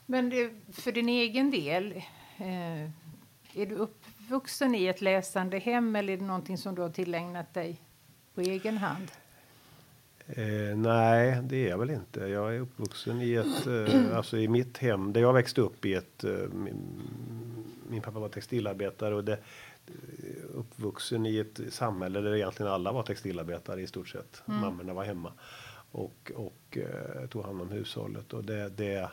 Men 0.07 0.31
det, 0.31 0.51
för 0.73 0.93
din 0.93 1.09
egen 1.09 1.51
del, 1.51 1.93
eh, 2.37 2.91
är 3.55 3.67
du 3.67 3.75
uppvuxen 3.75 4.75
i 4.75 4.87
ett 4.87 5.01
läsande 5.01 5.59
hem 5.59 5.97
eller 5.97 6.13
är 6.13 6.17
det 6.17 6.25
någonting 6.25 6.59
som 6.59 6.75
du 6.75 6.83
har 6.83 6.91
tillägnat 6.91 7.55
dig 7.55 7.81
på 8.35 8.41
egen 8.41 8.79
hand? 8.79 9.11
Eh, 10.27 10.77
nej, 10.77 11.43
det 11.43 11.57
är 11.57 11.69
jag 11.69 11.79
väl 11.79 11.91
inte. 11.91 12.21
Jag 12.21 12.55
är 12.55 12.61
uppvuxen 12.61 13.23
i 13.23 13.35
ett, 13.35 13.67
eh, 13.67 14.17
alltså 14.17 14.39
i 14.39 14.49
mitt 14.49 14.79
hem, 14.79 15.13
där 15.13 15.21
jag 15.21 15.33
växte 15.33 15.61
upp 15.61 15.85
i 15.85 15.95
ett, 15.95 16.25
eh, 16.25 16.49
min, 16.53 17.01
min 17.89 18.03
pappa 18.03 18.19
var 18.19 18.29
textilarbetare 18.29 19.15
och 19.15 19.25
det, 19.25 19.39
uppvuxen 20.57 21.27
i 21.27 21.39
ett 21.39 21.61
samhälle 21.71 22.21
där 22.21 22.35
egentligen 22.35 22.73
alla 22.73 22.93
var 22.93 23.03
textilarbetare 23.03 23.83
i 23.83 23.87
stort 23.87 24.09
sett. 24.09 24.43
Mammorna 24.45 24.95
var 24.95 25.05
hemma 25.05 25.33
och, 25.91 26.33
och 26.35 26.79
eh, 26.79 27.27
tog 27.29 27.45
hand 27.45 27.61
om 27.61 27.71
hushållet 27.71 28.33
och 28.33 28.45
det, 28.45 28.69
det 28.69 29.11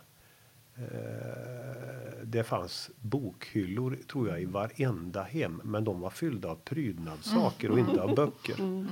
eh, 0.76 1.94
det 2.24 2.44
fanns 2.44 2.92
bokhyllor, 3.02 3.98
tror 4.12 4.30
jag, 4.30 4.42
i 4.42 4.46
varenda 4.46 5.24
hem. 5.24 5.62
Men 5.64 5.84
de 5.84 6.00
var 6.02 6.10
fyllda 6.10 6.50
av 6.50 6.56
prydnadssaker 6.56 7.72
och 7.72 7.80
inte 7.80 8.02
av 8.02 8.16
böcker. 8.16 8.86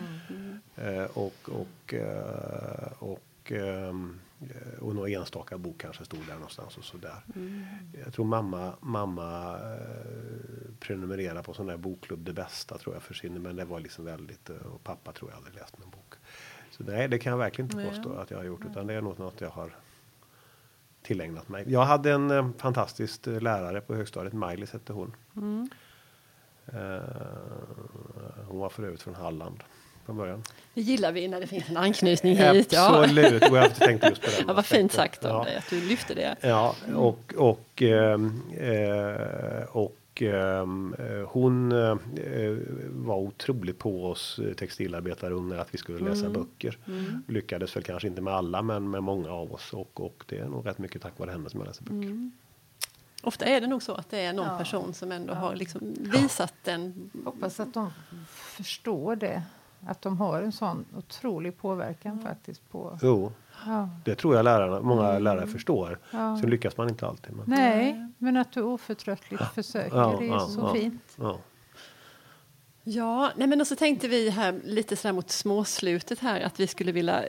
Eh, 0.76 1.04
och, 1.04 1.50
och, 1.50 1.94
eh, 1.94 2.92
och, 3.52 3.58
ehm, 3.58 4.20
eh, 4.42 4.84
och 4.84 4.96
någon 4.96 5.10
enstaka 5.10 5.58
bok 5.58 5.78
kanske 5.78 6.06
stod 6.06 6.20
där 6.28 6.34
någonstans 6.34 6.78
och 6.78 6.84
sådär. 6.84 7.22
Jag 8.04 8.14
tror 8.14 8.26
mamma, 8.26 8.74
mamma 8.82 9.60
eh, 9.60 10.72
prenumererade 10.80 11.44
på 11.44 11.54
sån 11.54 11.68
där 11.68 11.78
bokklubb 11.78 12.20
Det 12.26 12.34
Bästa 12.34 12.78
tror 12.78 12.96
jag 12.96 13.04
för 13.04 13.14
sin, 13.14 13.42
men 13.42 13.56
det 13.56 13.66
var 13.66 13.80
liksom 13.80 14.06
väldigt, 14.06 14.50
eh, 14.50 14.56
och 14.56 14.84
pappa 14.84 15.12
tror 15.12 15.32
jag 15.32 15.38
aldrig 15.38 15.56
läst 15.56 15.80
någon 15.80 15.90
bok. 15.90 16.14
Så 16.72 16.84
nej, 16.84 17.08
det 17.08 17.20
kan 17.20 17.32
jag 17.32 17.38
verkligen 17.38 17.66
inte 17.66 17.78
Nej. 17.78 17.90
påstå 17.90 18.14
att 18.14 18.32
jag 18.32 18.38
har 18.38 18.46
gjort, 18.46 18.66
utan 18.66 18.88
det 18.88 18.94
är 18.94 19.02
nog 19.02 19.20
något 19.20 19.42
jag 19.42 19.50
har 19.50 19.76
tillägnat 21.02 21.50
mig. 21.50 21.64
Jag 21.68 21.86
hade 21.86 22.12
en 22.12 22.54
fantastisk 22.54 23.26
lärare 23.26 23.82
på 23.82 23.96
högstadiet, 23.96 24.34
Maj-Lis 24.34 24.72
hette 24.72 24.94
hon. 24.94 25.16
Eh, 26.66 27.00
hon 28.48 28.60
var 28.60 28.70
för 28.70 28.84
övrigt 28.84 29.02
från 29.02 29.16
Halland 29.16 29.64
från 30.06 30.18
början. 30.18 30.44
Det 30.74 30.82
gillar 30.82 31.12
vi 31.12 31.28
när 31.28 31.40
det 31.40 31.48
finns 31.48 31.70
en 31.70 31.78
anknytning 31.78 32.36
hit. 32.38 32.72
Ja. 32.72 33.04
Absolut, 33.04 33.50
och 33.50 33.58
jag 33.58 33.76
tänkte 33.76 34.08
just 34.08 34.22
på 34.22 34.28
den 34.38 34.44
Ja, 34.48 34.54
vad 34.54 34.66
fint 34.66 34.92
sagt 34.92 35.26
av 35.26 35.32
Ja. 35.32 35.44
dig 35.44 35.56
att 35.56 35.70
du 35.70 35.82
lyfte 35.82 36.14
det. 36.14 36.36
Ja, 36.42 36.76
och, 36.96 37.34
och, 37.38 37.82
ehm, 37.82 38.42
eh, 38.58 39.64
och 39.76 40.22
ehm, 40.22 40.96
eh, 41.00 41.28
hon 41.28 41.72
eh, 41.72 41.96
var 42.90 43.16
otroligt 43.18 43.78
på 43.80 44.06
oss 44.10 44.40
textilarbetarungar 44.58 45.58
att 45.58 45.74
vi 45.74 45.78
skulle 45.78 46.10
läsa 46.10 46.30
böcker. 46.30 46.78
Lyckades 47.28 47.76
väl 47.76 47.84
kanske 47.84 48.08
inte 48.08 48.22
med 48.22 48.34
alla, 48.34 48.62
men 48.62 48.90
med 48.90 49.04
många 49.04 49.30
av 49.32 49.54
oss. 49.54 49.74
Och, 49.74 50.02
och 50.06 50.24
det 50.28 50.38
är 50.38 50.46
nog 50.46 50.68
rätt 50.68 50.78
mycket 50.78 51.02
tack 51.02 51.14
vare 51.20 51.32
henne 51.32 51.50
som 51.50 51.60
jag 51.60 51.68
läser 51.68 51.84
böcker. 51.84 52.32
Ofta 53.24 53.46
är 53.46 53.62
det 53.62 53.68
nog 53.68 53.84
så 53.84 53.94
att 53.94 54.10
det 54.10 54.20
är 54.20 54.34
någon 54.34 54.48
Ja. 54.48 54.58
person 54.58 54.94
som 54.94 55.12
ändå 55.12 55.34
har 55.34 55.56
liksom 55.56 55.94
visat 56.00 56.54
den. 56.64 57.12
Hoppas 57.26 57.60
att 57.60 57.74
de 57.74 57.92
förstår 58.36 59.16
det. 59.16 59.44
Att 59.86 60.02
de 60.02 60.18
har 60.18 60.42
en 60.42 60.52
sån 60.52 60.86
otrolig 60.98 61.58
påverkan 61.58 62.20
faktiskt 62.20 62.70
på... 62.72 62.98
Jo, 63.02 63.32
Ja. 63.66 63.90
det 64.06 64.16
tror 64.16 64.36
jag 64.36 64.44
lärarna, 64.44 64.82
många 64.82 65.20
lärare 65.20 65.48
förstår. 65.48 66.00
Ja. 66.12 66.38
Sen 66.42 66.50
lyckas 66.50 66.78
man 66.78 66.90
inte 66.90 67.08
alltid. 67.08 67.36
Men, 67.36 67.44
Nej, 67.48 68.08
men 68.18 68.38
att 68.38 68.52
du 68.52 68.62
oförtröttligt 68.62 69.44
försöker, 69.44 69.98
Ja, 69.98 70.16
det 70.20 70.26
är 70.28 70.30
ja, 70.32 70.40
så 70.40 70.60
ja. 70.60 70.74
fint. 70.74 71.18
Ja. 72.84 72.92
Ja, 73.02 73.32
nej 73.36 73.48
men 73.48 73.62
och 73.62 73.68
så 73.68 73.76
tänkte 73.76 74.08
vi 74.08 74.30
här 74.30 74.60
lite 74.64 74.96
sådär 74.96 75.14
mot 75.14 75.30
småslutet 75.32 76.20
här 76.20 76.42
att 76.42 76.60
vi 76.60 76.68
skulle 76.68 76.92
vilja 76.92 77.24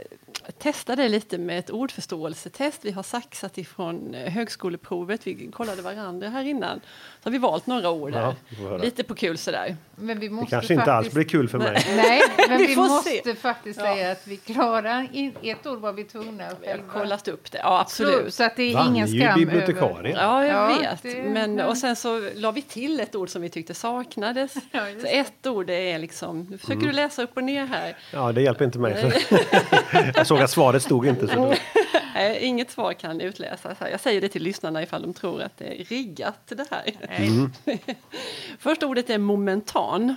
testa 0.58 0.96
det 0.96 1.08
lite 1.08 1.38
med 1.38 1.58
ett 1.58 1.70
ordförståelsetest. 1.70 2.84
Vi 2.84 2.90
har 2.90 3.02
saxat 3.02 3.58
ifrån 3.58 4.14
eh, 4.14 4.32
högskoleprovet. 4.32 5.26
Vi 5.26 5.50
kollade 5.52 5.82
varandra 5.82 6.28
här 6.28 6.44
innan. 6.44 6.80
Så 7.22 7.26
har 7.28 7.32
vi 7.32 7.38
valt 7.38 7.66
några 7.66 7.90
ord 7.90 8.12
Ja, 8.14 8.34
där. 8.48 8.56
höra. 8.68 8.78
Lite 8.82 9.04
på 9.04 9.14
kul 9.14 9.38
sådär. 9.38 9.76
Men 9.96 10.20
vi 10.20 10.28
Det 10.28 10.34
måste 10.34 10.50
kanske 10.50 10.74
inte 10.74 10.92
alls 10.92 11.04
faktiskt... 11.06 11.14
blir 11.14 11.24
kul 11.24 11.48
för 11.48 11.58
mig. 11.58 11.86
Nej, 11.96 12.20
men 12.48 12.58
Vi 12.58 12.66
vi, 12.66 12.76
måste 12.76 13.10
se. 13.10 13.34
faktiskt 13.34 13.78
Ja. 13.80 13.94
säga 13.94 14.12
att 14.12 14.26
vi 14.26 14.36
klarar 14.36 15.08
in, 15.12 15.32
ett 15.42 15.66
ord 15.66 15.78
var 15.78 15.92
vi 15.92 16.04
tvungna 16.04 16.46
att 16.46 16.62
Vi 16.62 16.66
har 16.66 16.74
själva 16.74 16.92
kollat 16.92 17.28
upp 17.28 17.52
det. 17.52 17.58
Ja, 17.58 17.80
absolut. 17.80 18.34
så 18.34 18.44
att 18.44 18.56
det 18.56 18.62
är 18.62 18.74
Va? 18.74 18.86
ingen 18.88 19.08
skam 19.08 19.38
ju 19.40 19.46
bibliotekarie. 19.46 20.16
Ja, 20.16 20.44
jag 20.46 20.70
Ja, 20.72 20.78
vet. 20.80 21.02
det- 21.02 21.22
Men, 21.22 21.58
ja. 21.58 21.66
och 21.66 21.78
sen 21.78 21.96
så 21.96 22.28
la 22.34 22.50
vi 22.50 22.62
till 22.62 23.00
ett 23.00 23.14
ord 23.14 23.28
som 23.30 23.42
vi 23.42 23.48
tyckte 23.50 23.74
saknades. 23.74 24.54
Ja, 24.70 24.80
så 24.86 25.02
det. 25.02 25.18
ett 25.18 25.41
ord 25.50 25.66
det 25.66 25.92
är 25.92 25.98
liksom, 25.98 26.46
nu 26.50 26.58
försöker 26.58 26.76
Mm. 26.76 26.86
du 26.86 26.92
läsa 26.92 27.22
upp 27.22 27.36
och 27.36 27.44
ner 27.44 27.66
här. 27.66 27.96
Ja, 28.12 28.32
det 28.32 28.42
hjälper 28.42 28.64
inte 28.64 28.78
mig. 28.78 29.12
Jag 30.14 30.26
såg 30.26 30.40
att 30.40 30.50
svaret 30.50 30.82
stod 30.82 31.06
inte. 31.06 31.28
Så 31.28 31.34
då. 31.34 31.54
Nej, 32.14 32.38
inget 32.44 32.70
svar 32.70 32.92
kan 32.92 33.20
utläsas. 33.20 33.78
Jag 33.90 34.00
säger 34.00 34.20
det 34.20 34.28
till 34.28 34.42
lyssnarna 34.42 34.82
ifall 34.82 35.02
de 35.02 35.14
tror 35.14 35.42
att 35.42 35.58
det 35.58 35.80
är 35.80 35.84
riggat 35.84 36.38
det 36.46 36.66
här. 36.70 36.92
Mm. 37.08 37.52
Första 38.58 38.86
ordet 38.86 39.10
är 39.10 39.18
momentan. 39.18 40.16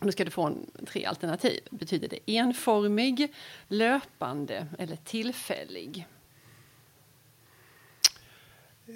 Nu 0.00 0.12
ska 0.12 0.24
du 0.24 0.30
få 0.30 0.42
en, 0.42 0.66
tre 0.86 1.04
alternativ. 1.04 1.60
Betyder 1.70 2.08
det 2.08 2.32
enformig, 2.36 3.34
löpande 3.68 4.66
eller 4.78 4.96
tillfällig? 4.96 6.06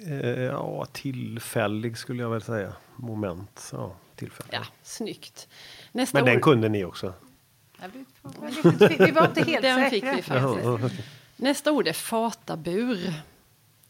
Eh, 0.07 0.41
ja, 0.43 0.85
tillfällig 0.85 1.97
skulle 1.97 2.21
jag 2.23 2.29
väl 2.29 2.41
säga. 2.41 2.73
Moment. 2.95 3.69
Ja, 3.71 3.95
tillfällig. 4.15 4.53
Ja, 4.53 4.63
snyggt. 4.83 5.47
Nästa 5.91 6.17
Men 6.17 6.25
den 6.25 6.35
ord, 6.35 6.41
kunde 6.41 6.69
ni 6.69 6.83
också. 6.85 7.13
Ja, 7.81 7.85
vi, 7.93 8.05
vi 9.05 9.11
var 9.11 9.25
inte 9.27 9.43
helt 9.43 9.61
Den 9.61 9.89
säkra. 9.89 10.15
fick 10.15 10.31
vi. 10.91 11.03
Nästa 11.35 11.71
ord 11.71 11.87
är 11.87 11.93
fatabur. 11.93 13.13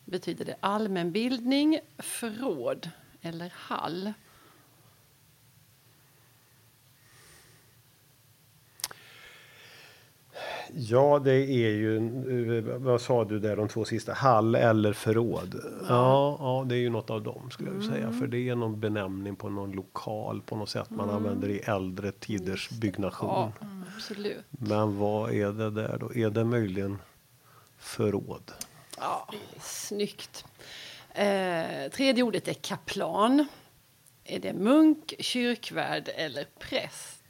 Betyder 0.05 0.45
det 0.45 0.55
allmänbildning, 0.59 1.79
förråd 1.97 2.89
eller 3.21 3.53
hall? 3.55 4.13
Ja, 10.75 11.19
det 11.19 11.33
är 11.35 11.69
ju, 11.69 11.97
eh, 12.57 12.63
vad 12.63 13.01
sa 13.01 13.23
du 13.23 13.39
där 13.39 13.55
de 13.55 13.67
två 13.67 13.85
sista? 13.85 14.13
Hall 14.13 14.55
eller 14.55 14.93
förråd? 14.93 15.55
Ja, 15.89 16.37
ja 16.39 16.65
det 16.69 16.75
är 16.75 16.79
ju 16.79 16.89
något 16.89 17.09
av 17.09 17.23
dem 17.23 17.51
skulle 17.51 17.71
jag 17.73 17.83
säga. 17.83 18.11
För 18.11 18.27
det 18.27 18.49
är 18.49 18.55
någon 18.55 18.79
benämning 18.79 19.35
på 19.35 19.49
någon 19.49 19.71
lokal 19.71 20.41
på 20.41 20.55
något 20.55 20.69
sätt 20.69 20.89
man 20.89 21.09
använder 21.09 21.49
i 21.49 21.59
äldre 21.59 22.11
tiders 22.11 22.69
byggnation. 22.69 23.29
Ja, 23.29 23.51
absolut. 23.95 24.45
Men 24.49 24.97
vad 24.97 25.31
är 25.31 25.51
det 25.51 25.69
där 25.69 25.97
då? 25.99 26.13
Är 26.13 26.29
det 26.29 26.43
möjligen 26.43 26.97
förråd? 27.77 28.51
Ja, 28.97 29.29
snyggt. 29.61 30.45
Eh, 31.09 31.91
tredje 31.91 32.23
ordet 32.23 32.47
är 32.47 32.53
kaplan. 32.53 33.45
Är 34.23 34.39
det 34.39 34.53
munk, 34.53 35.13
kyrkvärd 35.19 36.09
eller 36.15 36.47
präst? 36.59 37.22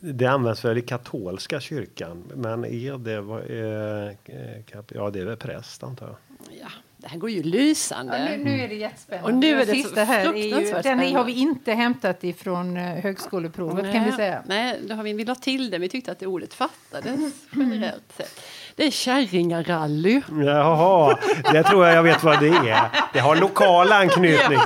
Det 0.00 0.26
används 0.26 0.64
väl 0.64 0.78
i 0.78 0.82
katolska 0.82 1.60
kyrkan, 1.60 2.24
men 2.34 2.64
är 2.64 2.98
det, 2.98 3.14
eh, 3.14 4.64
kap- 4.76 4.92
ja 4.94 5.10
det 5.10 5.20
är 5.20 5.24
väl 5.24 5.36
präst 5.36 5.82
antar 5.82 6.06
jag. 6.06 6.16
Ja, 6.60 6.68
det 6.96 7.08
här 7.08 7.18
går 7.18 7.30
ju 7.30 7.42
lysande. 7.42 8.18
Ja, 8.18 8.36
nu, 8.36 8.44
nu 8.44 8.60
är 8.60 8.68
det 8.68 8.74
jättespännande. 8.74 9.32
Och 9.32 9.34
nu 9.38 9.50
är 9.62 9.66
det 9.66 9.72
sista 9.72 10.04
här 10.04 10.34
är 10.34 10.60
ju, 10.60 10.82
den 10.82 11.14
har 11.14 11.24
vi 11.24 11.32
inte 11.32 11.72
hämtat 11.72 12.24
ifrån 12.24 12.76
eh, 12.76 12.82
högskoleprovet 12.82 13.92
kan 13.92 14.04
vi 14.04 14.12
säga. 14.12 14.42
Nej, 14.46 14.80
det 14.88 14.94
har 14.94 15.02
vi, 15.02 15.12
vi 15.12 15.24
la 15.24 15.34
till 15.34 15.70
det. 15.70 15.78
Vi 15.78 15.88
tyckte 15.88 16.12
att 16.12 16.18
det 16.18 16.26
ordet 16.26 16.54
fattades 16.54 17.34
generellt 17.56 18.12
sett. 18.16 18.40
Det 18.76 18.86
är 18.86 18.90
kärringarally. 18.90 20.22
Jaha, 20.44 21.18
det 21.52 21.62
tror 21.62 21.86
jag 21.86 21.96
jag 21.96 22.02
vet 22.02 22.24
vad 22.24 22.40
det 22.40 22.48
är. 22.48 22.80
Det 23.12 23.18
har 23.18 23.36
lokal 23.36 23.92
anknytning. 23.92 24.58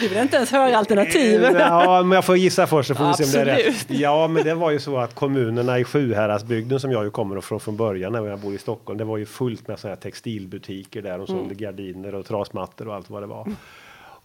Du 0.00 0.08
vill 0.08 0.18
inte 0.18 0.36
ens 0.36 0.52
höra 0.52 0.78
alternativen. 0.78 1.54
Ja, 1.58 2.02
men 2.02 2.12
jag 2.16 2.24
får 2.24 2.36
gissa 2.36 2.66
först 2.66 2.88
så 2.88 2.94
får 2.94 3.06
vi 3.08 3.14
se 3.14 3.24
om 3.24 3.44
det 3.44 3.52
är 3.52 3.56
rätt. 3.56 3.84
Ja, 3.88 4.28
men 4.28 4.44
det 4.44 4.54
var 4.54 4.70
ju 4.70 4.78
så 4.80 4.98
att 4.98 5.14
kommunerna 5.14 5.78
i 5.78 5.84
Sjuhäradsbygden 5.84 6.80
som 6.80 6.92
jag 6.92 7.04
ju 7.04 7.10
kommer 7.10 7.38
ifrån 7.38 7.60
från 7.60 7.76
början 7.76 8.12
när 8.12 8.26
jag 8.26 8.38
bor 8.38 8.54
i 8.54 8.58
Stockholm. 8.58 8.98
Det 8.98 9.04
var 9.04 9.16
ju 9.16 9.26
fullt 9.26 9.68
med 9.68 9.78
såna 9.78 9.94
här 9.94 10.00
textilbutiker 10.00 11.02
där 11.02 11.18
de 11.18 11.26
sålde 11.26 11.42
Mm. 11.44 11.56
gardiner 11.56 12.14
och 12.14 12.26
trasmattor 12.26 12.88
och 12.88 12.94
allt 12.94 13.10
vad 13.10 13.22
det 13.22 13.26
var. 13.26 13.46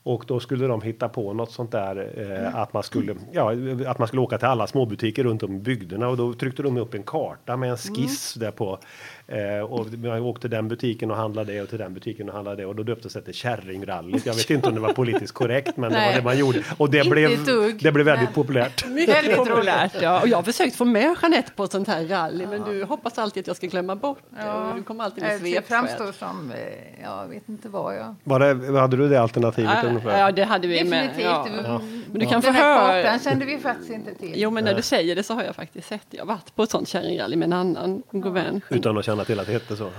Och 0.04 0.24
då 0.28 0.40
skulle 0.40 0.68
de 0.68 0.82
hitta 0.82 1.10
på 1.10 1.34
något 1.34 1.52
sånt 1.52 1.72
där 1.72 2.12
eh, 2.46 2.56
att 2.56 2.74
man 2.74 2.84
skulle 2.84 3.16
ja, 3.32 3.52
att 3.88 4.00
man 4.00 4.08
skulle 4.08 4.22
åka 4.22 4.38
till 4.38 4.48
alla 4.48 4.68
småbutiker 4.68 5.24
runt 5.24 5.44
om 5.44 5.56
i 5.56 5.60
bygderna 5.60 6.08
och 6.08 6.18
då 6.18 6.34
tryckte 6.34 6.64
de 6.64 6.78
upp 6.78 6.94
en 6.94 7.04
karta 7.04 7.58
med 7.58 7.70
en 7.72 7.78
skiss 7.78 8.34
där 8.34 8.52
på. 8.52 8.80
Eh, 9.28 9.60
och 9.66 9.88
man 9.94 10.22
åkte 10.22 10.42
till 10.42 10.50
den 10.50 10.68
butiken 10.68 11.12
och 11.12 11.18
handlade 11.18 11.54
det 11.54 11.62
och 11.62 11.70
till 11.70 11.78
den 11.78 11.94
butiken 11.94 12.30
och 12.30 12.36
handlade 12.36 12.62
det 12.62 12.66
och 12.66 12.76
då 12.76 12.84
döptes 12.84 13.14
det 13.14 13.22
till 13.22 13.34
kärringrallyt. 13.34 14.26
Jag 14.26 14.34
vet 14.34 14.50
inte 14.50 14.68
om 14.70 14.76
det 14.76 14.82
var 14.82 14.94
politiskt 14.94 15.34
korrekt 15.34 15.78
men 15.78 15.90
det 15.92 15.96
var 15.98 16.06
Nej. 16.06 16.16
det 16.16 16.24
man 16.24 16.38
gjorde. 16.38 16.64
Och 16.78 16.90
det 16.92 16.98
Inte 16.98 17.10
blev, 17.10 17.46
det 17.80 17.92
blev 17.92 18.06
väldigt 18.06 18.26
Men- 18.26 18.34
populärt. 18.34 18.88
Mycket 18.90 19.16
Väldigt 19.16 19.38
populärt. 19.38 20.02
Ja. 20.02 20.22
Och 20.22 20.28
jag 20.28 20.38
har 20.38 20.44
försökt 20.44 20.76
få 20.76 20.86
med 20.86 21.16
Jeanette 21.22 21.52
på 21.56 21.64
ett 21.64 21.72
sånt 21.72 21.88
här 21.88 22.06
rally 22.06 22.46
men 22.48 22.62
du 22.64 22.84
hoppas 22.84 23.18
alltid 23.18 23.42
att 23.42 23.48
jag 23.48 23.56
ska 23.56 23.68
glömma 23.68 23.96
bort 23.96 24.20
det. 24.30 24.52
Och 24.52 24.76
du 24.76 24.84
kommer 24.84 25.04
alltid 25.04 25.24
med 25.24 25.34
Eh, 25.36 25.40
svepskäl. 25.40 25.64
framstår 25.64 26.12
som, 26.12 26.52
eh, 26.52 26.58
jag 27.04 27.28
vet 27.28 27.50
inte 27.50 27.70
vad 27.70 27.96
jag... 27.96 28.16
Var 28.24 28.40
det, 28.40 28.80
hade 28.80 28.98
du 28.98 29.10
det 29.10 29.22
alternativet 29.22 29.72
Ja, 29.84 29.91
ungefär? 29.92 30.20
ja, 30.20 30.32
det 30.32 30.44
hade 30.44 30.68
vi 30.68 30.84
med. 30.84 31.04
Definitivt. 31.04 31.26
Ja. 31.26 31.48
Det 31.64 31.70
var- 31.70 31.80
Men 32.12 32.20
du 32.20 32.26
kan 32.26 32.42
få 32.42 32.46
Den 32.48 32.56
här 32.56 32.80
höra. 32.92 33.04
kartan 33.04 33.20
kände 33.20 33.46
vi 33.46 33.58
faktiskt 33.58 33.90
inte 33.90 34.14
till. 34.16 34.34
Jo, 34.36 34.52
men 34.52 34.64
när 34.64 34.74
du 34.74 34.82
säger 34.82 35.16
det 35.16 35.24
så 35.24 35.34
har 35.34 35.44
jag 35.44 35.56
faktiskt 35.56 35.88
sett. 35.88 36.08
Jag 36.10 36.22
har 36.22 36.26
varit 36.28 36.56
på 36.56 36.64
ett 36.64 36.70
sånt 36.72 36.88
kärringrally 36.88 37.36
med 37.36 37.46
en 37.46 37.54
annan 37.54 38.04
god 38.12 38.34
vän. 38.34 38.62
Utan 38.70 38.98
att 38.98 39.06
känna 39.06 39.24
till 39.26 39.40
att 39.40 39.46
det 39.48 39.54
hette 39.54 39.76
så. 39.76 39.90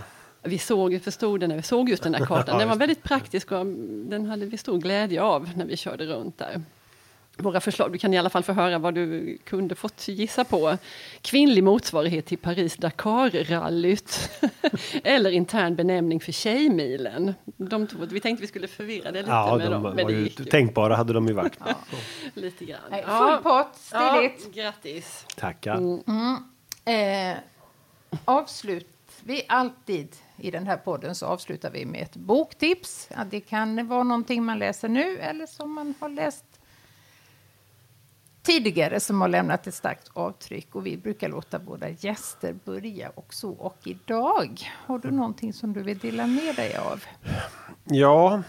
Vi 0.42 0.58
såg, 0.58 1.00
förstod 1.04 1.40
det 1.40 1.46
när 1.46 1.56
vi 1.56 1.62
såg 1.62 1.88
just 1.88 2.02
den 2.02 2.12
där 2.12 2.26
kartan. 2.26 2.58
Den 2.58 2.68
var 2.68 2.76
väldigt 2.76 3.02
praktisk 3.02 3.52
och 3.52 3.66
den 4.06 4.26
hade 4.26 4.46
vi 4.46 4.58
stor 4.58 4.78
glädje 4.78 5.22
av 5.22 5.48
när 5.56 5.64
vi 5.64 5.76
körde 5.76 6.04
runt 6.06 6.38
där. 6.38 6.62
Våra 7.36 7.60
förslag, 7.60 7.92
du 7.92 7.98
kan 7.98 8.14
i 8.14 8.18
alla 8.18 8.30
fall 8.30 8.42
få 8.42 8.52
höra 8.52 8.78
vad 8.78 8.94
du 8.94 9.38
kunde 9.44 9.74
fått 9.74 10.08
gissa 10.08 10.44
på. 10.44 10.78
Kvinnlig 11.22 11.64
motsvarighet 11.64 12.26
till 12.26 12.38
Paris 12.38 12.76
Dakar-rallyt. 12.76 14.30
Eller 15.04 15.30
intern 15.30 15.76
benämning 15.76 16.20
för 16.20 16.32
Tjejmilen. 16.32 17.34
De 17.44 17.86
två, 17.86 17.98
vi 18.10 18.20
tänkte 18.20 18.40
vi 18.40 18.46
skulle 18.46 18.68
förvirra 18.68 19.12
det 19.12 19.18
lite 19.18 19.30
Ja, 19.30 19.56
med 19.56 19.66
de 19.66 19.72
dem, 19.72 19.82
var 19.82 19.94
men 19.94 20.06
det 20.06 20.12
ju 20.12 20.20
gick 20.22 20.38
ju. 20.40 20.44
tänkbara 20.44 20.96
hade 20.96 21.12
de 21.12 21.26
ju 21.28 21.32
varit. 21.34 21.58
Lite 22.34 22.64
grann. 22.64 22.80
Nej, 22.90 23.04
full 23.06 23.42
pott, 23.42 23.76
stiligt. 23.76 24.46
Ja, 24.54 24.62
grattis. 24.62 25.26
Tackar. 25.36 25.80
Eh, 26.84 27.36
avslut 28.24 28.86
vi 29.24 29.42
alltid 29.48 30.16
i 30.36 30.50
den 30.50 30.66
här 30.66 30.76
podden 30.76 31.14
så 31.14 31.26
avslutar 31.26 31.70
vi 31.70 31.84
med 31.86 32.02
ett 32.02 32.16
boktips. 32.16 33.08
Ja, 33.16 33.24
det 33.30 33.40
kan 33.40 33.88
vara 33.88 34.02
någonting 34.02 34.44
man 34.44 34.58
läser 34.58 34.88
nu 34.88 35.18
eller 35.18 35.46
som 35.46 35.72
man 35.74 35.94
har 36.00 36.08
läst 36.08 36.44
tidigare 38.42 39.00
som 39.00 39.20
har 39.20 39.28
lämnat 39.28 39.66
ett 39.66 39.74
starkt 39.74 40.10
avtryck. 40.12 40.74
Och 40.74 40.86
vi 40.86 40.96
brukar 40.96 41.28
låta 41.28 41.58
våra 41.58 41.88
gäster 41.88 42.54
börja 42.64 43.08
och 43.14 43.34
så. 43.34 43.50
Och 43.50 43.76
idag, 43.84 44.60
har 44.86 44.98
du 44.98 45.10
någonting 45.10 45.52
som 45.52 45.72
du 45.72 45.82
vill 45.82 45.98
dela 45.98 46.26
med 46.26 46.56
dig 46.56 46.76
av? 46.76 47.04
Ja, 47.84 48.42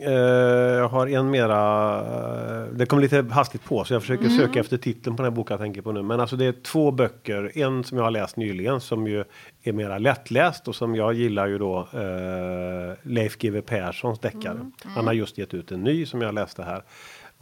eh, 0.00 0.12
jag 0.12 0.88
har 0.88 1.06
en 1.06 1.30
mera... 1.30 1.98
eh, 2.00 2.72
Det 2.74 2.86
kom 2.86 2.98
lite 3.00 3.26
hastigt 3.30 3.64
på 3.64 3.84
så 3.84 3.94
jag 3.94 4.02
försöker 4.02 4.28
söka 4.28 4.60
efter 4.60 4.76
titeln 4.76 5.16
på 5.16 5.22
den 5.22 5.32
här 5.32 5.36
boken 5.36 5.54
jag 5.54 5.60
tänker 5.60 5.82
på 5.82 5.92
nu. 5.92 6.02
Men 6.02 6.20
alltså 6.20 6.36
det 6.36 6.44
är 6.44 6.52
två 6.52 6.90
böcker. 6.90 7.58
En 7.58 7.84
som 7.84 7.98
jag 7.98 8.04
har 8.04 8.10
läst 8.10 8.36
nyligen 8.36 8.80
som 8.80 9.06
ju 9.06 9.24
är 9.62 9.72
mera 9.72 9.98
lättläst 9.98 10.68
och 10.68 10.74
som 10.74 10.94
jag 10.94 11.14
gillar 11.14 11.46
ju 11.46 11.58
då 11.58 11.78
eh, 11.92 12.96
Leif 13.02 13.38
GW 13.38 13.60
Perssons 13.62 14.18
deckare. 14.18 14.70
Han 14.84 15.06
har 15.06 15.12
just 15.12 15.38
gett 15.38 15.54
ut 15.54 15.72
en 15.72 15.82
ny 15.82 16.06
som 16.06 16.22
jag 16.22 16.34
läste 16.34 16.62
här 16.62 16.82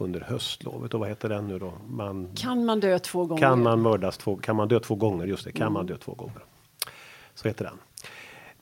under 0.01 0.19
höstlovet. 0.19 0.93
Och 0.93 0.99
vad 0.99 1.09
heter 1.09 1.29
den 1.29 1.47
nu 1.47 1.59
då? 1.59 1.73
Man, 1.87 2.29
Kan 2.35 2.65
man 2.65 2.79
dö 2.79 2.99
två 2.99 3.25
gånger? 3.25 3.41
kan 3.41 3.63
man 3.63 3.81
mördas 3.81 4.17
två, 4.17 4.35
kan 4.35 4.55
man 4.55 4.67
dö 4.67 4.79
två 4.79 4.95
gånger? 4.95 5.25
Just 5.25 5.45
det, 5.45 5.51
kan 5.51 5.73
man 5.73 5.85
dö 5.85 5.97
två 5.97 6.13
gånger. 6.13 6.43
Så 7.35 7.47
heter 7.47 7.65
den. 7.65 7.77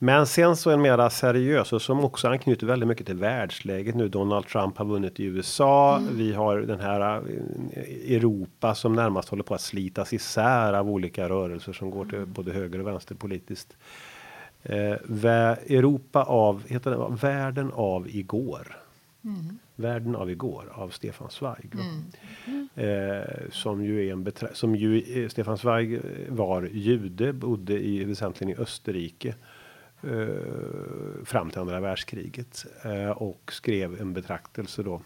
Men 0.02 0.28
sen 0.28 0.56
så 0.56 0.72
en 0.72 0.82
mera 0.82 1.10
seriös 1.10 1.74
och 1.74 1.82
som 1.82 2.06
också 2.06 2.28
anknyter 2.28 2.68
väldigt 2.68 2.88
mycket 2.88 3.06
till 3.06 3.16
världsläget 3.16 3.96
nu. 3.96 4.08
Donald 4.08 4.48
Trump 4.48 4.78
har 4.78 4.86
vunnit 4.86 5.20
i 5.20 5.24
USA. 5.24 6.02
Vi 6.12 6.34
har 6.34 6.58
den 6.58 6.80
här 6.80 7.02
eh, 7.18 8.16
Europa 8.16 8.76
som 8.76 8.94
närmast 8.94 9.30
håller 9.30 9.44
på 9.44 9.54
att 9.54 9.62
slitas 9.62 10.14
isär 10.14 10.74
av 10.74 10.90
olika 10.90 11.30
rörelser 11.30 11.74
som 11.74 11.92
går 11.92 12.06
till 12.06 12.26
både 12.26 12.52
höger 12.52 12.80
och 12.80 12.88
vänster 12.88 13.16
politiskt. 13.16 13.78
Eh, 14.64 14.78
Europa 14.84 16.24
av, 16.24 16.64
heter 16.68 16.92
det, 16.92 17.18
Världen 17.28 17.72
av 17.74 18.08
igår. 18.08 18.78
Världen 19.80 20.16
av 20.16 20.32
igår 20.32 20.66
av 20.72 20.90
Stefan 20.90 21.30
Zweig. 21.30 21.76
va? 21.76 21.84
Eh, 22.84 23.50
som 23.52 23.84
ju 23.86 24.08
är 24.08 24.12
en 24.12 24.24
betra- 24.28 24.54
som 24.54 24.76
ju 24.76 25.24
eh, 25.24 25.30
Stefan 25.30 25.58
Zweig 25.58 26.02
var 26.30 26.64
jude, 26.74 27.34
bodde 27.34 27.80
i 27.86 28.04
väsentligen 28.04 28.54
i 28.54 28.62
Österrike. 28.62 29.36
Eh, 30.04 31.24
fram 31.26 31.50
till 31.50 31.60
andra 31.60 31.80
världskriget 31.80 32.66
eh, 32.84 33.10
och 33.10 33.52
skrev 33.54 34.02
en 34.02 34.14
betraktelse 34.14 34.84
då. 34.84 35.02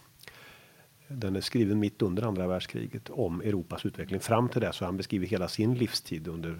Den 1.07 1.35
är 1.35 1.41
skriven 1.41 1.79
mitt 1.79 2.01
under 2.01 2.23
andra 2.23 2.47
världskriget 2.47 3.09
om 3.09 3.41
Europas 3.41 3.85
utveckling 3.85 4.19
fram 4.19 4.49
till 4.49 4.61
det. 4.61 4.73
Så 4.73 4.85
han 4.85 4.97
beskriver 4.97 5.27
hela 5.27 5.47
sin 5.47 5.73
livstid 5.73 6.27
under 6.27 6.57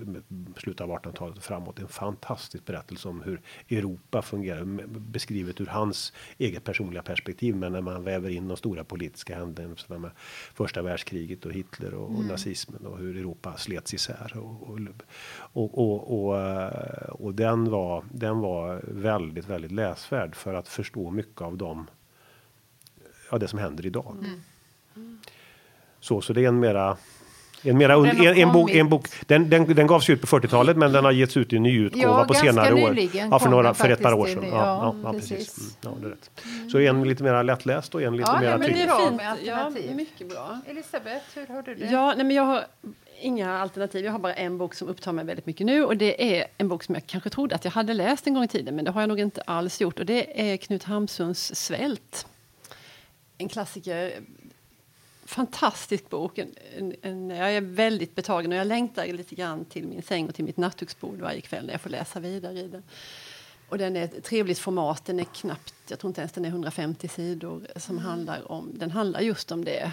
slutet 0.58 0.82
av 0.82 0.90
1800-talet 0.90 1.38
och 1.38 1.44
framåt. 1.44 1.80
En 1.80 1.88
fantastisk 1.88 2.66
berättelse 2.66 3.10
om 3.10 3.22
hur 3.22 3.42
Europa 3.70 4.22
fungerar. 4.22 4.64
Beskrivet 4.88 5.62
ur 5.62 5.66
hans 5.66 6.14
eget 6.38 6.64
personliga 6.64 7.04
perspektiv. 7.04 7.56
Men 7.56 7.72
när 7.72 7.82
man 7.82 8.04
väver 8.04 8.30
in 8.30 8.48
de 8.48 8.58
stora 8.58 8.84
politiska 8.84 9.36
händelserna 9.36 10.00
med 10.00 10.12
första 10.54 10.82
världskriget 10.82 11.46
och 11.46 11.52
Hitler 11.52 11.94
och, 11.94 12.16
och 12.16 12.26
nazismen 12.26 12.86
och 12.86 12.98
hur 12.98 13.18
Europa 13.18 13.58
slets 13.58 13.94
isär. 13.94 14.34
Och, 14.36 14.70
och, 14.70 14.80
och, 15.36 15.78
och, 15.78 16.26
och, 16.26 16.40
eh, 16.42 17.34
den, 17.34 17.72
var, 17.72 18.04
den 18.12 18.40
var 18.40 18.82
väldigt, 18.88 19.50
väldigt 19.50 19.72
läsvärd 19.72 20.36
för 20.36 20.54
att 20.54 20.68
förstå 20.68 21.12
mycket 21.12 21.42
av 21.42 21.58
dem 21.58 21.88
ja, 23.34 23.40
det 23.40 23.48
som 23.48 23.60
händer 23.60 23.86
idag. 23.86 24.26
Så, 26.00 26.22
så 26.22 26.34
det 26.34 26.44
är 26.44 26.48
en 26.48 26.60
mera 26.60 26.98
en, 27.66 27.78
mera, 27.78 28.00
Den 28.00 28.28
en, 28.28 28.38
en, 28.38 28.52
bok, 28.52 28.72
en 28.72 28.90
bok 28.90 29.08
den, 29.28 29.50
den, 29.50 29.76
den 29.76 29.88
gavs 29.88 30.10
ut 30.10 30.22
på 30.22 30.28
40-talet 30.28 30.78
men 30.78 30.92
den 30.92 31.06
har 31.06 31.12
getts 31.12 31.38
ut 31.38 31.54
i 31.54 31.60
nyutgåva 31.60 32.20
Ja, 32.20 32.26
på 32.26 32.34
senare 32.34 32.74
år. 32.74 33.00
Ja, 33.14 33.40
för, 33.40 33.50
några, 33.50 33.74
för 33.74 33.90
ett 33.90 34.02
par 34.02 34.14
år 34.14 34.28
sedan. 34.28 34.44
Ja, 34.44 34.56
ja, 34.58 34.96
Ja, 35.04 35.14
precis. 35.14 35.30
precis. 35.30 35.78
Mm, 35.86 35.98
ja, 36.02 36.02
det 36.02 36.08
är 36.08 36.10
rätt. 36.10 36.72
Så 36.72 36.80
en 36.80 37.04
lite 37.04 37.24
mer 37.24 37.44
lättläst 37.44 37.96
och 37.96 38.02
en 38.02 38.18
lite 38.18 38.32
Ja, 38.34 38.40
mer 38.40 38.58
det 38.58 38.82
är 38.82 38.88
bra 38.88 39.12
med 39.12 39.32
alternativ. 39.32 39.86
Ja, 39.90 39.96
mycket 39.96 40.30
bra. 40.30 40.60
Elisabeth, 40.68 41.26
hur 41.34 41.48
har 41.48 41.62
du 41.62 41.76
det? 41.76 41.86
Ja, 41.86 42.14
nej, 42.18 42.26
men 42.26 42.36
jag 42.36 42.44
har 42.44 42.64
inga 43.22 43.60
alternativ. 43.60 44.06
Jag 44.06 44.12
har 44.12 44.20
bara 44.20 44.34
en 44.34 44.58
bok 44.58 44.74
som 44.74 44.88
upptar 44.88 45.12
mig 45.12 45.26
väldigt 45.26 45.46
mycket 45.46 45.66
nu. 45.66 45.84
Och 45.86 45.98
det 45.98 46.38
är 46.38 46.46
en 46.58 46.68
bok 46.68 46.84
som 46.84 46.96
jag 46.96 47.08
kanske 47.08 47.30
trodde 47.30 47.56
att 47.56 47.66
jag 47.66 47.72
hade 47.72 47.94
läst 47.94 48.28
en 48.28 48.34
gång 48.34 48.44
i 48.44 48.48
tiden. 48.48 48.76
Men 48.76 48.86
det 48.86 48.92
har 48.92 49.02
jag 49.02 49.08
nog 49.08 49.20
inte 49.20 49.42
alls 49.42 49.82
gjort. 49.82 50.00
Och 50.00 50.06
det 50.06 50.52
är 50.52 50.58
Knut 50.58 50.84
Hamsuns 50.84 51.56
Svält. 51.56 52.28
En 53.44 53.50
klassiker. 53.50 54.22
Fantastisk 55.26 56.10
bok. 56.10 56.38
En, 56.38 56.52
en, 56.78 56.96
en, 57.02 57.30
jag 57.30 57.54
är 57.54 57.62
väldigt 57.62 58.16
betagen 58.16 58.52
och 58.52 58.58
jag 58.58 58.68
längtar 58.68 59.08
lite 59.08 59.36
grann 59.36 59.66
till 59.66 59.88
min 59.88 60.02
säng 60.02 60.28
och 60.30 60.36
till 60.36 60.46
mitt 60.46 60.58
nattduksbord 60.58 61.20
varje 61.20 61.42
kväll 61.42 61.66
när 61.66 61.74
jag 61.74 61.82
får 61.82 61.90
läsa 61.90 62.20
vidare 62.20 62.60
i 62.60 62.68
den. 62.68 62.84
Och 63.70 63.78
den 63.78 63.96
är 63.96 64.04
ett 64.04 64.24
trevligt 64.24 64.60
format. 64.60 65.06
Den 65.06 65.20
är 65.20 65.24
knappt, 65.24 65.74
jag 65.88 66.00
tror 66.00 66.10
inte 66.10 66.22
ens 66.22 66.32
den 66.32 66.46
är 66.46 66.50
150 66.50 67.08
sidor. 67.08 67.68
Som 67.76 67.98
handlar 67.98 68.52
om, 68.52 68.72
den 68.74 68.92
handlar 68.92 69.22
just 69.22 69.52
om 69.52 69.66
det. 69.66 69.92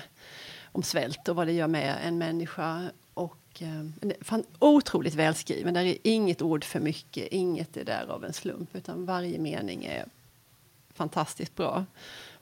Om 0.73 0.83
svält 0.83 1.29
och 1.29 1.37
vad 1.37 1.47
det 1.47 1.53
gör 1.53 1.69
med 1.69 1.97
en 2.05 2.19
människa. 2.19 2.91
Och, 3.15 3.63
eh, 3.63 4.13
fan, 4.21 4.45
otroligt 4.59 5.15
välskriven. 5.15 5.75
Där 5.75 5.85
är 5.85 5.97
inget 6.03 6.43
ord 6.43 6.65
för 6.65 6.81
mycket. 6.81 7.29
Inget 7.31 7.77
är 7.77 7.85
där 7.85 8.07
av 8.11 8.25
en 8.25 8.33
slump. 8.33 8.77
Utan 8.77 9.07
varje 9.07 9.39
mening 9.39 9.85
är 9.85 10.05
fantastiskt 10.95 11.57
bra. 11.57 11.87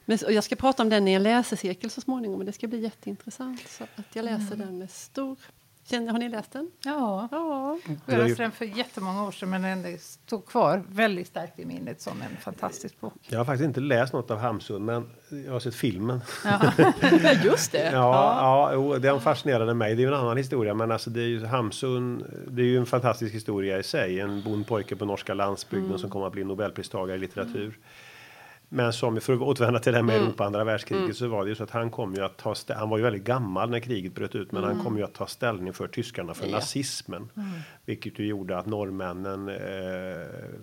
Men, 0.08 0.18
och 0.24 0.32
jag 0.32 0.44
ska 0.44 0.56
prata 0.56 0.82
om 0.82 0.88
den 0.88 1.08
i 1.08 1.12
en 1.12 1.22
läsecirkel 1.22 1.90
så 1.90 2.00
småningom. 2.00 2.38
Och 2.40 2.44
det 2.46 2.52
ska 2.52 2.66
bli 2.66 2.80
jätteintressant. 2.80 3.68
Så 3.68 3.84
att 3.84 4.06
jag 4.16 4.24
läser 4.24 4.56
den 4.56 4.78
med 4.78 4.90
stor... 4.90 5.36
Känner, 5.84 6.12
har 6.12 6.18
ni 6.18 6.28
läst 6.28 6.52
den? 6.52 6.70
Ja. 6.84 7.28
Ja. 7.30 7.78
Jag 8.06 8.18
läste 8.18 8.42
den 8.42 8.52
för 8.52 8.64
jättemånga 8.64 9.26
år 9.26 9.32
sedan 9.32 9.50
men 9.50 9.62
den 9.62 9.98
stod 9.98 10.46
kvar 10.46 10.82
väldigt 10.88 11.26
starkt 11.26 11.58
i 11.58 11.64
minnet 11.64 12.00
som 12.00 12.22
en 12.22 12.36
fantastisk 12.36 13.00
bok. 13.00 13.12
Jag 13.28 13.38
har 13.38 13.44
faktiskt 13.44 13.64
inte 13.64 13.80
läst 13.80 14.12
något 14.12 14.30
av 14.30 14.38
Hamsun 14.38 14.84
men 14.84 15.10
jag 15.46 15.52
har 15.52 15.60
sett 15.60 15.74
filmen. 15.74 16.20
Ja. 16.44 16.72
Ja, 17.22 17.32
just 17.44 17.72
det. 17.72 17.90
Ja, 17.92 17.92
ja. 17.92 18.70
jo, 18.74 18.98
den 18.98 19.20
fascinerade 19.20 19.74
mig. 19.74 19.94
Det 19.94 20.00
är 20.02 20.04
ju 20.04 20.14
en 20.14 20.20
annan 20.20 20.36
historia, 20.36 20.74
men 20.74 20.92
alltså 20.92 21.10
det 21.10 21.20
är 21.20 21.26
ju 21.26 21.44
Hamsun. 21.44 22.24
Det 22.50 22.62
är 22.62 22.66
ju 22.66 22.78
en 22.78 22.86
fantastisk 22.86 23.34
historia 23.34 23.78
i 23.78 23.82
sig. 23.82 24.20
En 24.20 24.42
bondpojke 24.42 24.96
på 24.96 25.04
norska 25.04 25.34
landsbygden 25.34 25.98
som 25.98 26.10
kommer 26.10 26.26
att 26.26 26.32
bli 26.32 26.44
nobelpristagare 26.44 27.16
i 27.16 27.20
litteratur. 27.20 27.78
Men 28.68 28.92
som, 28.92 29.20
för 29.20 29.32
att 29.34 29.40
återvända 29.40 29.78
till 29.78 29.92
det 29.92 29.98
här 29.98 30.02
med 30.02 30.16
Europa 30.16 30.44
andra 30.44 30.64
världskriget 30.64 31.16
så 31.16 31.28
var 31.28 31.44
det 31.44 31.48
ju 31.48 31.54
så 31.54 31.64
att 31.64 31.70
han 31.70 31.90
kom 31.90 32.14
ju 32.14 32.24
att 32.24 32.36
ta 32.36 32.54
Han 32.68 32.88
var 32.88 32.96
ju 32.98 33.04
väldigt 33.04 33.24
gammal 33.24 33.70
när 33.70 33.80
kriget 33.80 34.14
bröt 34.14 34.34
ut, 34.34 34.52
men 34.52 34.64
han 34.64 34.84
kom 34.84 34.96
ju 34.98 35.04
att 35.04 35.14
ta 35.14 35.26
ställning 35.26 35.72
för 35.72 35.88
tyskarna, 35.88 36.34
för 36.34 36.46
Ja. 36.46 36.52
nazismen. 36.52 37.28
Vilket 37.84 38.18
ju 38.18 38.26
gjorde 38.26 38.58
att 38.58 38.66
norrmännen 38.66 39.48
eh, 39.48 39.56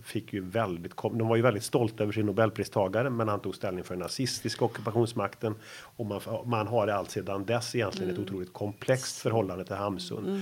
fick 0.03 0.33
ju 0.33 0.41
väldigt, 0.41 0.93
de 1.01 1.27
var 1.27 1.35
ju 1.35 1.41
väldigt 1.41 1.63
stolta 1.63 2.03
över 2.03 2.13
sin 2.13 2.25
nobelpristagare, 2.25 3.09
men 3.09 3.27
han 3.27 3.39
tog 3.39 3.55
ställning 3.55 3.83
för 3.83 3.93
den 3.93 4.01
nazistiska 4.01 4.65
ockupationsmakten. 4.65 5.55
Och 5.97 6.05
man, 6.05 6.21
man 6.45 6.67
har 6.67 6.87
allt 6.87 7.11
sedan 7.11 7.45
dess 7.45 7.75
egentligen 7.75 8.13
ett 8.13 8.19
otroligt 8.19 8.53
komplext 8.53 9.17
förhållande 9.17 9.65
till 9.65 9.75
Hamsun. 9.75 10.41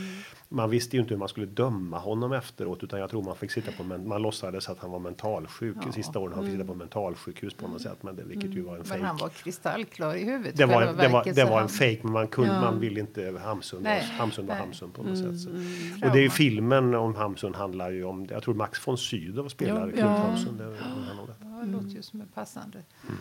Man 0.56 0.70
visste 0.70 0.96
ju 0.96 1.02
inte 1.02 1.13
hur 1.13 1.20
man 1.20 1.28
skulle 1.28 1.46
döma 1.46 1.98
honom 2.00 2.34
efteråt, 2.34 2.84
utan 2.84 3.00
jag 3.00 3.10
tror 3.10 3.24
man 3.24 3.36
fick 3.36 3.52
sitta 3.52 3.72
på, 3.72 3.84
men 3.84 4.08
man 4.08 4.22
låtsades 4.22 4.70
att 4.70 4.80
han 4.80 4.92
var 4.92 5.00
mentalsjuk 5.00 5.78
Ja. 5.86 5.92
sista 5.92 6.20
åren. 6.20 6.34
Han 6.36 6.44
fick 6.44 6.54
sitta 6.54 6.66
på 6.66 6.74
mentalsjukhus 6.74 7.54
på 7.54 7.68
något 7.68 7.82
sätt, 7.82 8.04
men 8.04 8.16
det, 8.16 8.24
vilket 8.24 8.52
ju 8.56 8.62
var 8.62 8.72
en 8.72 8.78
Men 8.78 8.86
fejk. 8.86 9.04
han 9.04 9.18
var 9.18 9.30
kristallklar 9.30 10.16
i 10.16 10.24
huvudet. 10.24 10.58
Det 10.58 10.66
var, 10.66 10.82
själva 10.86 11.02
det 11.04 11.08
var, 11.08 11.24
det 11.34 11.44
var 11.44 11.62
en 11.62 11.70
fejk, 11.70 12.04
men 12.04 12.12
man, 12.13 12.28
kunde, 12.28 12.54
Ja. 12.54 12.62
man 12.62 12.80
ville 12.80 13.00
inte 13.00 13.39
Hamsun. 13.44 13.84
Nej, 13.84 14.02
Hamsun 14.04 14.46
var 14.48 14.54
nej. 14.54 14.63
Hamsun 14.63 14.92
på 14.92 15.04
något 15.04 15.18
sätt. 15.18 15.39
Så. 15.39 15.50
Trauma. 15.50 16.06
Och 16.08 16.12
det 16.13 16.20
är 16.20 16.24
ju 16.24 16.30
filmen 16.30 16.96
om 16.96 17.16
Hamsun 17.16 17.54
handlar 17.56 17.92
ju 17.92 18.04
om, 18.04 18.28
jag 18.30 18.44
tror 18.44 18.54
Max 18.54 18.88
von 18.88 18.98
Sydow 18.98 19.48
spelar 19.48 19.80
Ja, 19.82 19.86
Knut 19.88 20.00
ja. 20.00 20.08
Hamsun. 20.08 20.58
Det. 20.58 20.63
Ja, 20.63 21.63
det 21.66 21.72
låter 21.72 21.89
ju 21.89 22.02
som 22.02 22.22
en 22.22 22.28
passande. 22.28 22.78
Mm. 23.08 23.18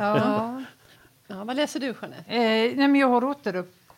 Ja. 0.00 0.62
Ja, 1.28 1.44
vad 1.44 1.56
läser 1.56 1.80
du, 1.80 1.86
Jeanette? 1.86 2.24
Eh, 2.26 2.76
nej, 2.76 2.88
men 2.88 2.94
jag 2.94 3.08
har 3.08 3.20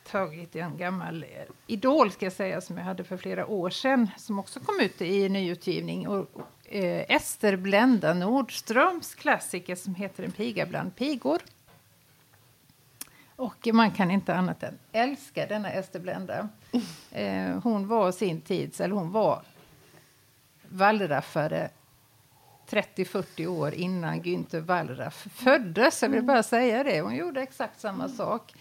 återupptagit 0.08 0.56
en 0.56 0.76
gammal 0.76 1.22
eh, 1.22 1.28
idol 1.66 2.10
ska 2.10 2.26
jag 2.26 2.32
säga, 2.32 2.60
som 2.60 2.76
jag 2.76 2.84
hade 2.84 3.04
för 3.04 3.16
flera 3.16 3.46
år 3.46 3.70
sedan 3.70 4.10
som 4.16 4.38
också 4.38 4.60
kom 4.60 4.80
ut 4.80 5.02
i 5.02 5.28
nyutgivning. 5.28 6.08
Och, 6.08 6.28
eh, 6.64 7.04
Ester 7.08 7.56
Blenda 7.56 8.14
Nordströms 8.14 9.14
klassiker 9.14 9.74
som 9.74 9.94
heter 9.94 10.22
En 10.22 10.32
piga 10.32 10.66
bland 10.66 10.96
pigor. 10.96 11.42
Och 13.36 13.68
man 13.72 13.90
kan 13.90 14.10
inte 14.10 14.34
annat 14.34 14.62
än 14.62 14.78
älska 14.92 15.46
denna 15.46 15.70
Ester 15.70 16.00
Blenda. 16.00 16.48
Eh, 17.12 17.58
hon 17.62 17.88
var 17.88 18.12
sin 18.12 18.40
tids, 18.40 18.80
eller 18.80 18.94
hon 18.94 19.12
var 19.12 19.42
wallraffare 20.68 21.70
30-40 22.70 23.46
år 23.46 23.74
innan 23.74 24.22
Günther 24.22 24.60
Wallraff 24.60 25.26
föddes. 25.34 26.02
Jag 26.02 26.08
vill 26.08 26.22
bara 26.22 26.42
säga 26.42 26.84
det. 26.84 27.00
Hon 27.00 27.16
gjorde 27.16 27.42
exakt 27.42 27.80
samma 27.80 28.08
sak. 28.08 28.54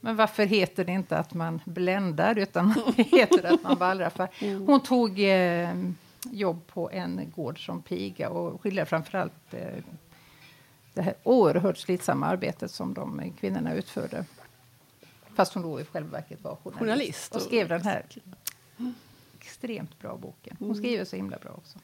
Men 0.00 0.16
varför 0.16 0.44
heter 0.46 0.84
det 0.84 0.92
inte 0.92 1.18
att 1.18 1.34
man 1.34 1.60
bländar 1.64 2.38
utan 2.38 2.74
heter 2.96 3.42
det 3.42 3.48
att 3.50 3.62
man 3.62 3.78
wallraffar? 3.78 4.28
Hon 4.66 4.80
tog 4.82 5.18
eh, 5.20 5.74
jobb 6.30 6.66
på 6.66 6.90
en 6.90 7.32
gård 7.36 7.66
som 7.66 7.82
piga 7.82 8.28
och 8.30 8.60
skiljer 8.62 8.84
framförallt 8.84 9.54
eh, 9.54 9.66
det 10.94 11.02
här 11.02 11.14
oerhört 11.22 11.78
slitsamma 11.78 12.26
arbetet 12.26 12.70
som 12.70 12.94
de 12.94 13.20
eh, 13.20 13.32
kvinnorna 13.40 13.74
utförde. 13.74 14.24
Fast 15.34 15.54
hon 15.54 15.62
då 15.62 15.80
i 15.80 15.84
själva 15.84 16.10
verket 16.10 16.44
var 16.44 16.56
journalist. 16.56 16.78
Journalist 16.80 17.30
Och 17.30 17.36
och- 17.36 17.42
skrev 17.42 17.68
den 17.68 17.82
här 17.82 18.04
extremt 19.40 19.98
bra 19.98 20.16
boken. 20.16 20.56
Hon 20.58 20.74
skriver 20.74 21.04
så 21.04 21.16
himla 21.16 21.38
bra 21.38 21.50
också. 21.50 21.78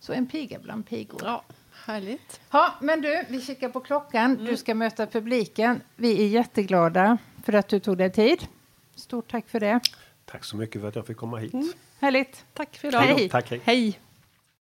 Så 0.00 0.12
en 0.12 0.26
piga 0.26 0.58
bland 0.58 0.86
pigor. 0.86 1.20
Ja, 1.24 1.42
härligt. 1.86 2.40
Ja, 2.50 2.74
men 2.80 3.00
du, 3.00 3.24
vi 3.28 3.40
kikar 3.40 3.68
på 3.68 3.80
klockan. 3.80 4.44
Du 4.44 4.56
ska 4.56 4.74
möta 4.74 5.06
publiken. 5.06 5.80
Vi 5.96 6.22
är 6.24 6.28
jätteglada 6.28 7.18
för 7.44 7.52
att 7.52 7.68
du 7.68 7.80
tog 7.80 7.98
dig 7.98 8.12
tid. 8.12 8.46
Stort 8.94 9.30
tack 9.30 9.48
för 9.48 9.60
det. 9.60 9.80
Tack 10.24 10.44
så 10.44 10.56
mycket 10.56 10.80
för 10.80 10.88
att 10.88 10.96
jag 10.96 11.06
fick 11.06 11.16
komma 11.16 11.38
hit. 11.38 11.52
Härligt. 12.00 12.44
Tack 12.54 12.76
för 12.76 12.88
idag. 12.88 13.00
Hej. 13.00 13.28
Tack, 13.28 13.50
hej. 13.50 13.60
Hej. 13.64 13.98